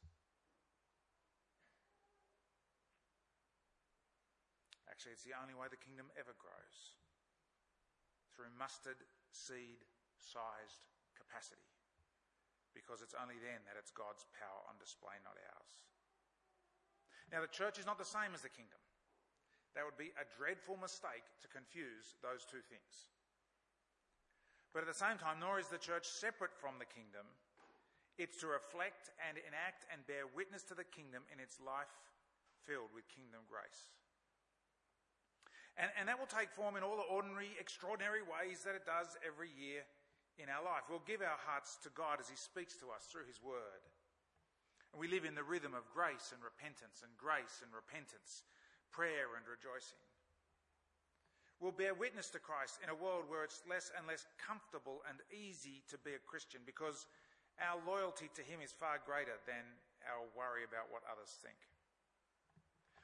Actually, 4.85 5.15
it's 5.15 5.23
the 5.23 5.39
only 5.41 5.55
way 5.55 5.65
the 5.71 5.79
kingdom 5.79 6.11
ever 6.19 6.35
grows 6.37 6.77
through 8.35 8.51
mustard 8.59 8.99
seed 9.31 9.81
sized 10.19 10.85
capacity. 11.17 11.65
Because 12.73 13.01
it's 13.01 13.17
only 13.17 13.37
then 13.41 13.65
that 13.65 13.79
it's 13.79 13.91
God's 13.91 14.25
power 14.37 14.61
on 14.69 14.77
display, 14.77 15.17
not 15.25 15.35
ours. 15.35 15.75
Now, 17.29 17.41
the 17.41 17.51
church 17.51 17.77
is 17.77 17.85
not 17.85 18.01
the 18.01 18.07
same 18.07 18.33
as 18.33 18.41
the 18.41 18.49
kingdom. 18.49 18.81
That 19.77 19.85
would 19.85 19.97
be 20.01 20.13
a 20.17 20.25
dreadful 20.33 20.81
mistake 20.81 21.25
to 21.45 21.47
confuse 21.53 22.17
those 22.25 22.41
two 22.45 22.61
things. 22.65 23.13
But 24.73 24.85
at 24.85 24.89
the 24.89 24.97
same 24.97 25.21
time, 25.21 25.41
nor 25.41 25.61
is 25.61 25.69
the 25.69 25.81
church 25.81 26.09
separate 26.09 26.53
from 26.57 26.77
the 26.81 26.89
kingdom. 26.89 27.25
It's 28.17 28.37
to 28.41 28.49
reflect 28.49 29.13
and 29.21 29.37
enact 29.37 29.85
and 29.93 30.05
bear 30.05 30.25
witness 30.29 30.65
to 30.69 30.75
the 30.77 30.85
kingdom 30.85 31.25
in 31.29 31.39
its 31.39 31.61
life 31.61 31.89
filled 32.65 32.93
with 32.93 33.07
kingdom 33.09 33.45
grace. 33.49 33.93
And, 35.79 35.87
and 35.95 36.11
that 36.11 36.19
will 36.19 36.27
take 36.27 36.51
form 36.51 36.75
in 36.75 36.83
all 36.83 36.99
the 36.99 37.07
ordinary, 37.07 37.55
extraordinary 37.55 38.19
ways 38.19 38.67
that 38.67 38.75
it 38.75 38.83
does 38.83 39.15
every 39.23 39.47
year 39.55 39.87
in 40.35 40.51
our 40.51 40.59
life. 40.59 40.91
We'll 40.91 41.07
give 41.07 41.23
our 41.23 41.39
hearts 41.47 41.79
to 41.87 41.89
God 41.95 42.19
as 42.19 42.27
He 42.27 42.35
speaks 42.35 42.75
to 42.83 42.91
us 42.91 43.07
through 43.07 43.31
His 43.31 43.39
Word. 43.39 43.83
And 44.91 44.99
we 44.99 45.07
live 45.07 45.23
in 45.23 45.39
the 45.39 45.47
rhythm 45.47 45.71
of 45.71 45.87
grace 45.95 46.35
and 46.35 46.43
repentance, 46.43 46.99
and 46.99 47.15
grace 47.15 47.63
and 47.63 47.71
repentance, 47.71 48.43
prayer 48.91 49.39
and 49.39 49.47
rejoicing. 49.47 50.03
We'll 51.63 51.75
bear 51.75 51.95
witness 51.95 52.31
to 52.35 52.43
Christ 52.43 52.79
in 52.83 52.91
a 52.91 52.95
world 52.95 53.27
where 53.27 53.43
it's 53.43 53.63
less 53.67 53.91
and 53.95 54.07
less 54.07 54.27
comfortable 54.39 55.03
and 55.07 55.19
easy 55.31 55.83
to 55.91 55.99
be 56.03 56.15
a 56.15 56.27
Christian 56.27 56.63
because 56.63 57.07
our 57.59 57.79
loyalty 57.83 58.31
to 58.35 58.43
Him 58.43 58.63
is 58.63 58.71
far 58.71 58.99
greater 59.03 59.35
than 59.43 59.63
our 60.07 60.23
worry 60.35 60.63
about 60.63 60.87
what 60.91 61.07
others 61.07 61.35
think. 61.43 61.59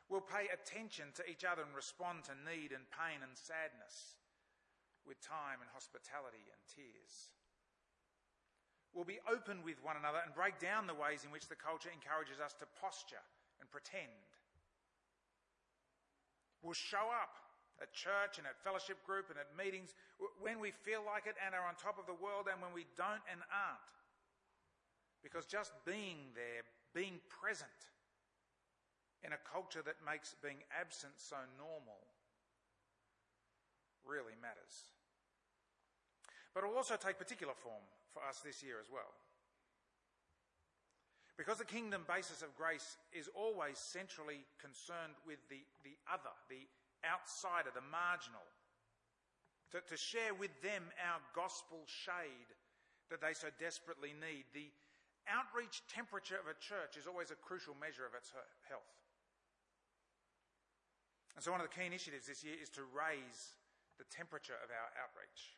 We'll 0.10 0.22
pay 0.22 0.46
attention 0.54 1.10
to 1.18 1.26
each 1.26 1.42
other 1.42 1.66
and 1.66 1.74
respond 1.74 2.30
to 2.30 2.38
need 2.46 2.70
and 2.70 2.86
pain 2.94 3.26
and 3.26 3.34
sadness 3.34 4.22
with 5.02 5.18
time 5.22 5.66
and 5.66 5.70
hospitality 5.74 6.46
and 6.46 6.62
tears. 6.70 7.34
We'll 8.94 9.08
be 9.08 9.20
open 9.26 9.66
with 9.66 9.82
one 9.82 9.98
another 9.98 10.22
and 10.22 10.32
break 10.32 10.62
down 10.62 10.86
the 10.86 10.96
ways 10.96 11.26
in 11.26 11.34
which 11.34 11.50
the 11.50 11.58
culture 11.58 11.90
encourages 11.90 12.38
us 12.38 12.54
to 12.62 12.70
posture 12.78 13.22
and 13.60 13.68
pretend. 13.68 14.30
We'll 16.62 16.78
show 16.78 17.10
up 17.10 17.36
at 17.82 17.92
church 17.92 18.38
and 18.38 18.48
at 18.48 18.62
fellowship 18.64 19.02
group 19.04 19.34
and 19.34 19.38
at 19.42 19.52
meetings 19.58 19.94
when 20.40 20.62
we 20.62 20.72
feel 20.72 21.04
like 21.04 21.28
it 21.28 21.36
and 21.44 21.52
are 21.52 21.68
on 21.68 21.76
top 21.76 22.00
of 22.00 22.08
the 22.08 22.16
world 22.16 22.48
and 22.48 22.62
when 22.62 22.72
we 22.72 22.88
don't 22.96 23.26
and 23.28 23.42
aren't. 23.52 23.98
Because 25.26 25.50
just 25.50 25.74
being 25.84 26.32
there, 26.38 26.64
being 26.94 27.20
present 27.28 27.92
in 29.26 29.34
a 29.34 29.42
culture 29.42 29.82
that 29.82 29.98
makes 30.06 30.38
being 30.46 30.62
absent 30.70 31.18
so 31.18 31.42
normal 31.58 31.98
really 34.06 34.38
matters. 34.38 34.94
But 36.54 36.64
it 36.64 36.70
will 36.70 36.78
also 36.78 36.96
take 36.96 37.18
particular 37.18 37.58
form 37.58 37.82
for 38.14 38.22
us 38.22 38.46
this 38.46 38.62
year 38.62 38.78
as 38.78 38.88
well. 38.94 39.10
Because 41.36 41.58
the 41.58 41.68
kingdom 41.68 42.08
basis 42.08 42.46
of 42.46 42.56
grace 42.56 42.96
is 43.12 43.28
always 43.36 43.76
centrally 43.76 44.48
concerned 44.62 45.20
with 45.28 45.42
the, 45.52 45.68
the 45.84 45.98
other, 46.08 46.32
the 46.48 46.64
outsider, 47.04 47.76
the 47.76 47.84
marginal, 47.92 48.46
to, 49.76 49.84
to 49.84 49.98
share 50.00 50.32
with 50.32 50.54
them 50.64 50.88
our 51.04 51.20
gospel 51.36 51.84
shade 51.90 52.56
that 53.12 53.20
they 53.20 53.36
so 53.36 53.52
desperately 53.60 54.16
need. 54.16 54.48
The 54.56 54.72
outreach 55.28 55.84
temperature 55.92 56.40
of 56.40 56.48
a 56.48 56.56
church 56.56 56.96
is 56.96 57.04
always 57.04 57.36
a 57.36 57.44
crucial 57.44 57.76
measure 57.76 58.08
of 58.08 58.16
its 58.16 58.32
health. 58.70 58.88
And 61.36 61.44
so, 61.44 61.52
one 61.52 61.60
of 61.60 61.68
the 61.68 61.76
key 61.76 61.86
initiatives 61.86 62.26
this 62.26 62.44
year 62.44 62.56
is 62.56 62.72
to 62.80 62.88
raise 62.96 63.60
the 64.00 64.08
temperature 64.08 64.56
of 64.64 64.72
our 64.72 64.90
outreach. 64.96 65.56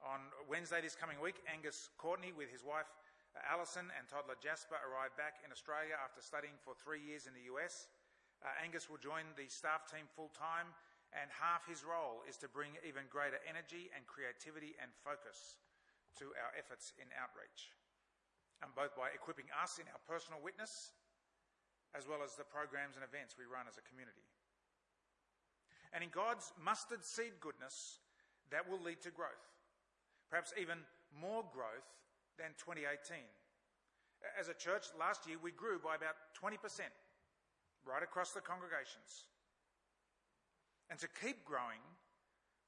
On 0.00 0.32
Wednesday 0.48 0.80
this 0.80 0.96
coming 0.96 1.20
week, 1.20 1.44
Angus 1.44 1.92
Courtney, 2.00 2.32
with 2.32 2.48
his 2.48 2.64
wife 2.64 2.88
Alison 3.46 3.86
and 3.94 4.08
toddler 4.10 4.34
Jasper 4.42 4.74
arrived 4.82 5.14
back 5.14 5.38
in 5.46 5.54
Australia 5.54 5.94
after 5.94 6.18
studying 6.18 6.58
for 6.66 6.74
three 6.74 6.98
years 6.98 7.30
in 7.30 7.34
the 7.34 7.46
US. 7.54 7.86
Uh, 8.42 8.50
Angus 8.58 8.90
will 8.90 8.98
join 8.98 9.28
the 9.36 9.46
staff 9.46 9.86
team 9.86 10.08
full 10.16 10.32
time, 10.34 10.72
and 11.14 11.28
half 11.30 11.68
his 11.68 11.84
role 11.84 12.24
is 12.26 12.40
to 12.40 12.48
bring 12.48 12.74
even 12.82 13.06
greater 13.06 13.38
energy 13.46 13.92
and 13.94 14.06
creativity 14.08 14.74
and 14.80 14.90
focus 15.04 15.60
to 16.18 16.34
our 16.42 16.50
efforts 16.58 16.90
in 16.98 17.06
outreach, 17.14 17.70
and 18.64 18.74
both 18.74 18.96
by 18.98 19.14
equipping 19.14 19.46
us 19.54 19.78
in 19.78 19.86
our 19.92 20.02
personal 20.10 20.42
witness 20.42 20.90
as 21.96 22.06
well 22.06 22.22
as 22.22 22.38
the 22.38 22.46
programs 22.46 22.94
and 22.94 23.04
events 23.04 23.34
we 23.34 23.46
run 23.46 23.66
as 23.66 23.78
a 23.78 23.84
community. 23.86 24.22
And 25.90 26.06
in 26.06 26.10
God's 26.10 26.54
mustard 26.54 27.02
seed 27.02 27.42
goodness, 27.42 27.98
that 28.54 28.68
will 28.68 28.78
lead 28.78 29.02
to 29.02 29.10
growth. 29.10 29.50
Perhaps 30.30 30.54
even 30.54 30.78
more 31.10 31.42
growth 31.50 31.90
than 32.38 32.54
2018. 32.62 33.18
As 34.38 34.46
a 34.46 34.54
church, 34.54 34.86
last 34.94 35.26
year 35.26 35.38
we 35.42 35.50
grew 35.50 35.82
by 35.82 35.98
about 35.98 36.14
20% 36.38 36.54
right 37.82 38.02
across 38.02 38.30
the 38.30 38.44
congregations. 38.44 39.26
And 40.90 40.98
to 40.98 41.08
keep 41.08 41.42
growing 41.44 41.82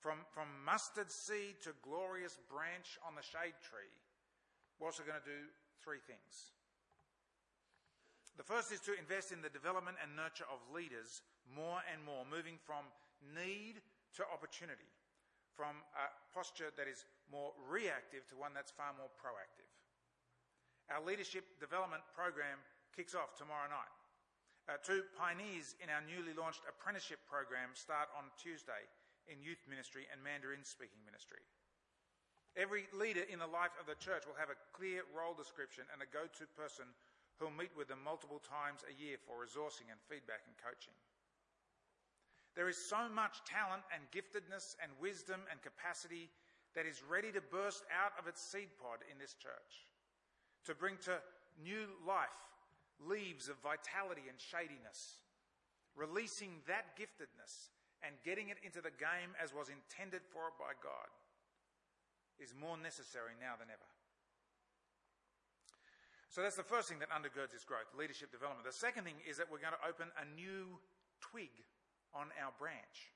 from, 0.00 0.26
from 0.35 0.50
mustard 0.64 1.11
seed 1.11 1.62
to 1.62 1.70
glorious 1.82 2.38
branch 2.50 2.98
on 3.06 3.14
the 3.14 3.22
shade 3.22 3.54
tree, 3.62 3.92
we're 4.78 4.90
also 4.90 5.06
going 5.06 5.18
to 5.18 5.30
do 5.30 5.46
three 5.85 6.02
things. 6.02 6.54
The 8.37 8.47
first 8.47 8.73
is 8.73 8.81
to 8.88 8.97
invest 8.97 9.31
in 9.31 9.45
the 9.45 9.53
development 9.53 10.01
and 10.01 10.16
nurture 10.16 10.49
of 10.49 10.59
leaders 10.73 11.21
more 11.45 11.85
and 11.92 12.01
more, 12.01 12.25
moving 12.25 12.57
from 12.64 12.88
need 13.37 13.85
to 14.16 14.23
opportunity 14.33 14.88
from 15.53 15.85
a 15.92 16.09
posture 16.33 16.73
that 16.81 16.88
is 16.88 17.05
more 17.29 17.53
reactive 17.68 18.25
to 18.33 18.40
one 18.40 18.57
that's 18.57 18.73
far 18.73 18.97
more 18.97 19.12
proactive. 19.21 19.68
Our 20.88 21.05
leadership 21.05 21.45
development 21.61 22.03
program 22.16 22.57
kicks 22.97 23.12
off 23.12 23.37
tomorrow 23.37 23.68
night. 23.68 23.92
Uh, 24.71 24.79
two 24.81 25.05
pioneers 25.18 25.77
in 25.83 25.92
our 25.92 26.01
newly 26.07 26.33
launched 26.33 26.64
apprenticeship 26.64 27.21
program 27.29 27.75
start 27.77 28.09
on 28.16 28.33
Tuesday 28.40 28.87
in 29.29 29.42
youth 29.42 29.61
ministry 29.68 30.09
and 30.09 30.23
Mandarin 30.23 30.64
speaking 30.64 31.03
ministry. 31.05 31.42
Every 32.55 32.85
leader 32.92 33.25
in 33.27 33.40
the 33.40 33.49
life 33.49 33.73
of 33.81 33.88
the 33.88 33.97
church 33.97 34.29
will 34.29 34.37
have 34.37 34.53
a 34.53 34.61
clear 34.77 35.09
role 35.12 35.33
description 35.33 35.88
and 35.92 36.05
a 36.05 36.09
go 36.09 36.29
to 36.29 36.45
person 36.53 36.85
who'll 37.38 37.55
meet 37.55 37.73
with 37.77 37.88
them 37.88 38.03
multiple 38.05 38.40
times 38.40 38.85
a 38.87 38.95
year 38.95 39.16
for 39.21 39.40
resourcing 39.40 39.90
and 39.90 39.99
feedback 40.09 40.45
and 40.47 40.57
coaching. 40.61 40.95
There 42.55 42.68
is 42.68 42.77
so 42.77 43.09
much 43.09 43.40
talent 43.49 43.83
and 43.88 44.05
giftedness 44.12 44.77
and 44.83 44.92
wisdom 45.01 45.40
and 45.49 45.62
capacity 45.64 46.29
that 46.77 46.85
is 46.85 47.03
ready 47.05 47.33
to 47.33 47.40
burst 47.40 47.85
out 47.92 48.12
of 48.21 48.29
its 48.29 48.40
seed 48.40 48.68
pod 48.81 49.01
in 49.09 49.16
this 49.16 49.35
church, 49.35 49.88
to 50.68 50.75
bring 50.75 50.97
to 51.09 51.16
new 51.61 51.88
life 52.05 52.40
leaves 53.01 53.49
of 53.49 53.57
vitality 53.61 54.29
and 54.29 54.38
shadiness, 54.38 55.21
releasing 55.97 56.61
that 56.68 56.97
giftedness 56.97 57.73
and 58.05 58.14
getting 58.25 58.49
it 58.49 58.59
into 58.64 58.81
the 58.81 58.95
game 59.01 59.33
as 59.40 59.55
was 59.55 59.68
intended 59.68 60.23
for 60.33 60.49
it 60.53 60.57
by 60.59 60.73
God 60.83 61.09
is 62.40 62.55
more 62.59 62.77
necessary 62.77 63.38
now 63.38 63.55
than 63.59 63.71
ever. 63.71 63.91
So 66.33 66.40
that's 66.40 66.57
the 66.57 66.64
first 66.64 66.88
thing 66.88 66.97
that 67.05 67.12
undergirds 67.12 67.53
this 67.53 67.61
growth, 67.61 67.92
leadership 67.92 68.33
development. 68.33 68.64
The 68.64 68.73
second 68.73 69.05
thing 69.05 69.21
is 69.29 69.37
that 69.37 69.53
we're 69.53 69.61
going 69.61 69.77
to 69.77 69.85
open 69.85 70.09
a 70.16 70.25
new 70.33 70.81
twig 71.21 71.53
on 72.16 72.33
our 72.40 72.57
branch. 72.57 73.12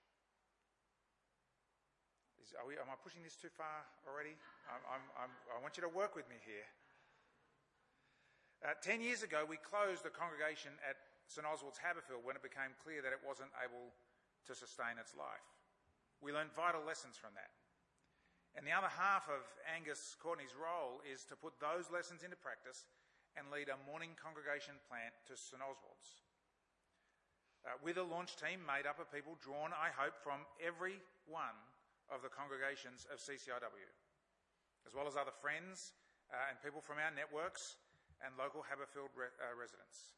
Is, 2.45 2.53
we, 2.69 2.77
am 2.77 2.93
I 2.93 2.97
pushing 3.01 3.25
this 3.25 3.33
too 3.33 3.49
far 3.49 3.89
already? 4.05 4.37
I'm, 4.69 5.01
I'm, 5.01 5.05
I'm, 5.17 5.33
i 5.49 5.57
want 5.65 5.81
you 5.81 5.85
to 5.89 5.89
work 5.89 6.13
with 6.13 6.29
me 6.29 6.37
here. 6.45 6.69
Uh, 8.61 8.77
ten 8.85 9.01
years 9.01 9.25
ago, 9.25 9.49
we 9.49 9.57
closed 9.65 10.05
the 10.05 10.13
congregation 10.13 10.77
at 10.85 11.01
St 11.25 11.49
Oswald's 11.49 11.81
Haberfield 11.81 12.21
when 12.21 12.37
it 12.37 12.45
became 12.45 12.77
clear 12.85 13.01
that 13.01 13.17
it 13.17 13.25
wasn't 13.25 13.49
able 13.65 13.97
to 14.45 14.53
sustain 14.53 15.01
its 15.01 15.17
life. 15.17 15.49
We 16.21 16.37
learned 16.37 16.53
vital 16.53 16.85
lessons 16.85 17.17
from 17.17 17.33
that. 17.33 17.49
And 18.61 18.69
the 18.69 18.77
other 18.77 18.93
half 18.93 19.25
of 19.33 19.41
Angus 19.65 20.21
Courtney's 20.21 20.53
role 20.53 21.01
is 21.01 21.25
to 21.33 21.37
put 21.37 21.57
those 21.65 21.89
lessons 21.89 22.21
into 22.21 22.37
practice 22.37 22.85
and 23.37 23.53
lead 23.53 23.69
a 23.69 23.79
morning 23.85 24.17
congregation 24.17 24.81
plant 24.89 25.13
to 25.29 25.37
St 25.37 25.61
Oswald's 25.61 26.27
uh, 27.67 27.75
with 27.83 27.99
a 27.99 28.07
launch 28.07 28.39
team 28.39 28.63
made 28.63 28.87
up 28.87 29.03
of 29.03 29.11
people 29.11 29.35
drawn, 29.43 29.75
I 29.75 29.91
hope, 29.91 30.15
from 30.23 30.47
every 30.63 31.03
one 31.27 31.59
of 32.07 32.23
the 32.23 32.31
congregations 32.31 33.03
of 33.11 33.19
CCIW, 33.19 33.91
as 34.87 34.95
well 34.95 35.11
as 35.11 35.19
other 35.19 35.35
friends 35.35 35.91
uh, 36.31 36.47
and 36.47 36.63
people 36.63 36.79
from 36.79 37.03
our 37.03 37.11
networks 37.11 37.75
and 38.23 38.39
local 38.39 38.63
Haberfield 38.63 39.11
re- 39.19 39.35
uh, 39.43 39.51
residents. 39.59 40.15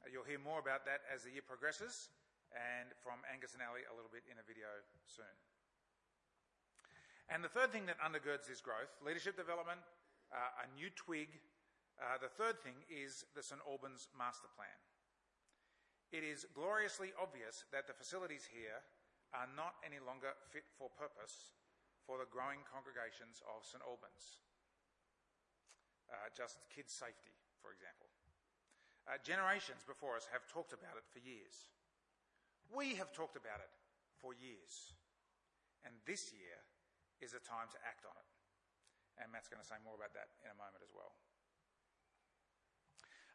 Uh, 0.00 0.08
you'll 0.14 0.26
hear 0.26 0.38
more 0.38 0.62
about 0.62 0.86
that 0.86 1.02
as 1.10 1.26
the 1.26 1.34
year 1.34 1.42
progresses 1.42 2.14
and 2.54 2.94
from 3.02 3.18
Angus 3.26 3.58
and 3.58 3.62
Ali 3.66 3.82
a 3.90 3.94
little 3.98 4.12
bit 4.12 4.22
in 4.30 4.38
a 4.38 4.46
video 4.46 4.70
soon. 5.10 5.34
And 7.26 7.42
the 7.42 7.50
third 7.50 7.74
thing 7.74 7.90
that 7.90 7.98
undergirds 7.98 8.46
this 8.46 8.62
growth, 8.62 8.92
leadership 9.02 9.34
development, 9.34 9.82
uh, 10.30 10.62
a 10.62 10.66
new 10.78 10.92
twig, 10.94 11.40
uh, 11.98 12.18
the 12.18 12.30
third 12.30 12.58
thing 12.60 12.82
is 12.90 13.24
the 13.34 13.42
St 13.42 13.62
Albans 13.66 14.10
Master 14.16 14.50
Plan. 14.54 14.78
It 16.10 16.22
is 16.22 16.46
gloriously 16.54 17.10
obvious 17.18 17.66
that 17.74 17.86
the 17.86 17.94
facilities 17.94 18.46
here 18.46 18.82
are 19.34 19.50
not 19.58 19.78
any 19.82 19.98
longer 19.98 20.30
fit 20.54 20.66
for 20.78 20.90
purpose 20.94 21.54
for 22.06 22.22
the 22.22 22.30
growing 22.30 22.62
congregations 22.70 23.42
of 23.50 23.66
St 23.66 23.82
Albans. 23.82 24.42
Uh, 26.06 26.30
just 26.30 26.62
kids' 26.70 26.94
safety, 26.94 27.34
for 27.58 27.74
example. 27.74 28.06
Uh, 29.04 29.18
generations 29.20 29.82
before 29.84 30.14
us 30.14 30.28
have 30.30 30.46
talked 30.46 30.72
about 30.72 30.96
it 30.96 31.06
for 31.10 31.18
years. 31.18 31.72
We 32.72 32.94
have 32.96 33.12
talked 33.12 33.36
about 33.36 33.60
it 33.60 33.72
for 34.20 34.32
years. 34.36 34.94
And 35.84 35.92
this 36.08 36.32
year 36.32 36.56
is 37.20 37.36
a 37.36 37.42
time 37.42 37.68
to 37.72 37.78
act 37.84 38.08
on 38.08 38.16
it. 38.16 38.28
And 39.20 39.28
Matt's 39.30 39.50
going 39.52 39.60
to 39.60 39.68
say 39.68 39.76
more 39.84 39.96
about 39.96 40.16
that 40.16 40.32
in 40.40 40.48
a 40.48 40.56
moment 40.56 40.80
as 40.80 40.92
well. 40.94 41.12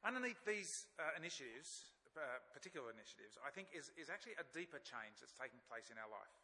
Underneath 0.06 0.40
these 0.48 0.88
uh, 0.98 1.12
initiatives 1.20 1.90
uh, 2.20 2.42
particular 2.52 2.92
initiatives, 2.92 3.40
I 3.40 3.54
think 3.54 3.72
is, 3.72 3.96
is 3.96 4.12
actually 4.12 4.36
a 4.36 4.48
deeper 4.52 4.82
change 4.84 5.24
that's 5.24 5.36
taking 5.36 5.62
place 5.72 5.88
in 5.88 5.96
our 5.96 6.12
life. 6.12 6.36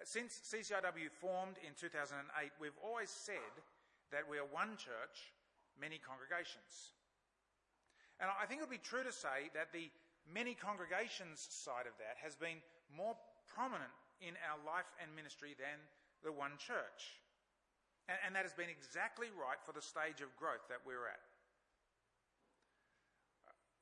Uh, 0.00 0.02
since 0.02 0.42
CCIW 0.42 1.06
formed 1.22 1.60
in 1.62 1.76
2008, 1.78 2.18
we've 2.58 2.76
always 2.82 3.12
said 3.12 3.54
that 4.10 4.26
we 4.26 4.42
are 4.42 4.48
one 4.50 4.74
church, 4.74 5.30
many 5.78 6.02
congregations. 6.02 6.98
And 8.18 8.26
I 8.26 8.44
think 8.44 8.58
it 8.58 8.66
would 8.66 8.74
be 8.74 8.82
true 8.82 9.06
to 9.06 9.14
say 9.14 9.54
that 9.54 9.70
the 9.70 9.86
many 10.26 10.58
congregations 10.58 11.40
side 11.40 11.86
of 11.86 11.94
that 12.02 12.18
has 12.18 12.34
been 12.34 12.58
more 12.90 13.14
prominent 13.46 13.92
in 14.18 14.34
our 14.50 14.58
life 14.66 14.90
and 14.98 15.08
ministry 15.14 15.54
than 15.56 15.78
the 16.26 16.34
one 16.34 16.58
church. 16.58 17.22
And, 18.10 18.18
and 18.26 18.30
that 18.34 18.42
has 18.44 18.52
been 18.52 18.68
exactly 18.68 19.30
right 19.32 19.62
for 19.62 19.72
the 19.72 19.80
stage 19.84 20.20
of 20.20 20.34
growth 20.36 20.66
that 20.68 20.82
we're 20.82 21.06
at. 21.06 21.29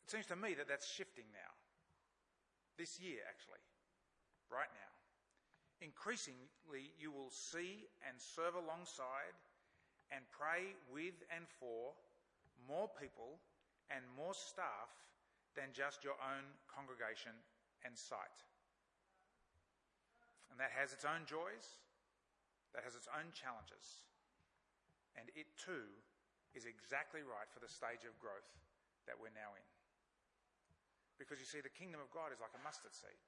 It 0.08 0.16
seems 0.16 0.32
to 0.32 0.40
me 0.40 0.56
that 0.56 0.64
that's 0.64 0.88
shifting 0.88 1.28
now. 1.36 1.52
This 2.80 2.96
year, 2.96 3.20
actually. 3.28 3.60
Right 4.48 4.72
now. 4.72 4.92
Increasingly, 5.84 6.96
you 6.96 7.12
will 7.12 7.28
see 7.28 7.84
and 8.00 8.16
serve 8.16 8.56
alongside 8.56 9.36
and 10.08 10.24
pray 10.32 10.72
with 10.88 11.12
and 11.28 11.44
for 11.60 11.92
more 12.64 12.88
people 12.96 13.36
and 13.92 14.00
more 14.16 14.32
staff 14.32 14.88
than 15.52 15.76
just 15.76 16.00
your 16.00 16.16
own 16.24 16.56
congregation 16.72 17.36
and 17.84 17.92
site. 17.92 18.40
And 20.48 20.56
that 20.56 20.72
has 20.72 20.96
its 20.96 21.04
own 21.04 21.28
joys, 21.28 21.84
that 22.72 22.80
has 22.80 22.96
its 22.96 23.12
own 23.12 23.28
challenges. 23.36 24.08
And 25.20 25.28
it 25.36 25.52
too 25.60 25.84
is 26.56 26.64
exactly 26.64 27.20
right 27.20 27.52
for 27.52 27.60
the 27.60 27.68
stage 27.68 28.08
of 28.08 28.16
growth 28.16 28.56
that 29.04 29.20
we're 29.20 29.36
now 29.36 29.52
in. 29.52 29.68
Because 31.18 31.42
you 31.42 31.48
see, 31.50 31.58
the 31.60 31.74
kingdom 31.74 31.98
of 31.98 32.14
God 32.14 32.30
is 32.30 32.38
like 32.38 32.54
a 32.54 32.62
mustard 32.62 32.94
seed, 32.94 33.20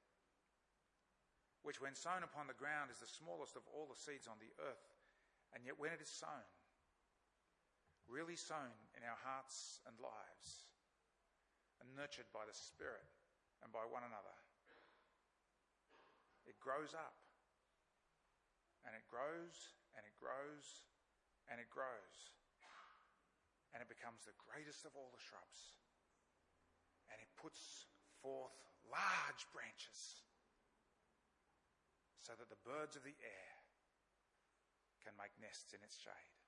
which, 1.66 1.82
when 1.82 1.98
sown 1.98 2.22
upon 2.22 2.46
the 2.46 2.56
ground, 2.56 2.88
is 2.88 3.02
the 3.02 3.10
smallest 3.10 3.58
of 3.58 3.66
all 3.74 3.90
the 3.90 3.98
seeds 3.98 4.30
on 4.30 4.38
the 4.38 4.54
earth. 4.62 4.88
And 5.50 5.66
yet, 5.66 5.76
when 5.76 5.90
it 5.90 5.98
is 5.98 6.08
sown, 6.08 6.46
really 8.06 8.38
sown 8.38 8.74
in 8.94 9.02
our 9.02 9.18
hearts 9.26 9.82
and 9.90 9.98
lives, 9.98 10.70
and 11.82 11.90
nurtured 11.98 12.30
by 12.30 12.46
the 12.46 12.54
Spirit 12.54 13.10
and 13.64 13.74
by 13.74 13.82
one 13.82 14.06
another, 14.06 14.36
it 16.46 16.56
grows 16.62 16.94
up. 16.94 17.18
And 18.86 18.96
it 18.96 19.04
grows 19.12 19.76
and 19.92 20.02
it 20.08 20.16
grows 20.16 20.88
and 21.52 21.60
it 21.60 21.68
grows. 21.68 22.16
And 23.70 23.84
it 23.84 23.90
becomes 23.92 24.24
the 24.26 24.34
greatest 24.50 24.88
of 24.88 24.96
all 24.96 25.12
the 25.12 25.20
shrubs. 25.20 25.78
And 27.10 27.18
it 27.20 27.30
puts 27.36 27.86
forth 28.22 28.56
large 28.88 29.42
branches 29.52 30.24
so 32.18 32.32
that 32.38 32.48
the 32.48 32.62
birds 32.64 32.96
of 32.96 33.02
the 33.02 33.16
air 33.20 33.52
can 35.02 35.12
make 35.18 35.32
nests 35.40 35.72
in 35.74 35.80
its 35.82 35.96
shade. 35.98 36.39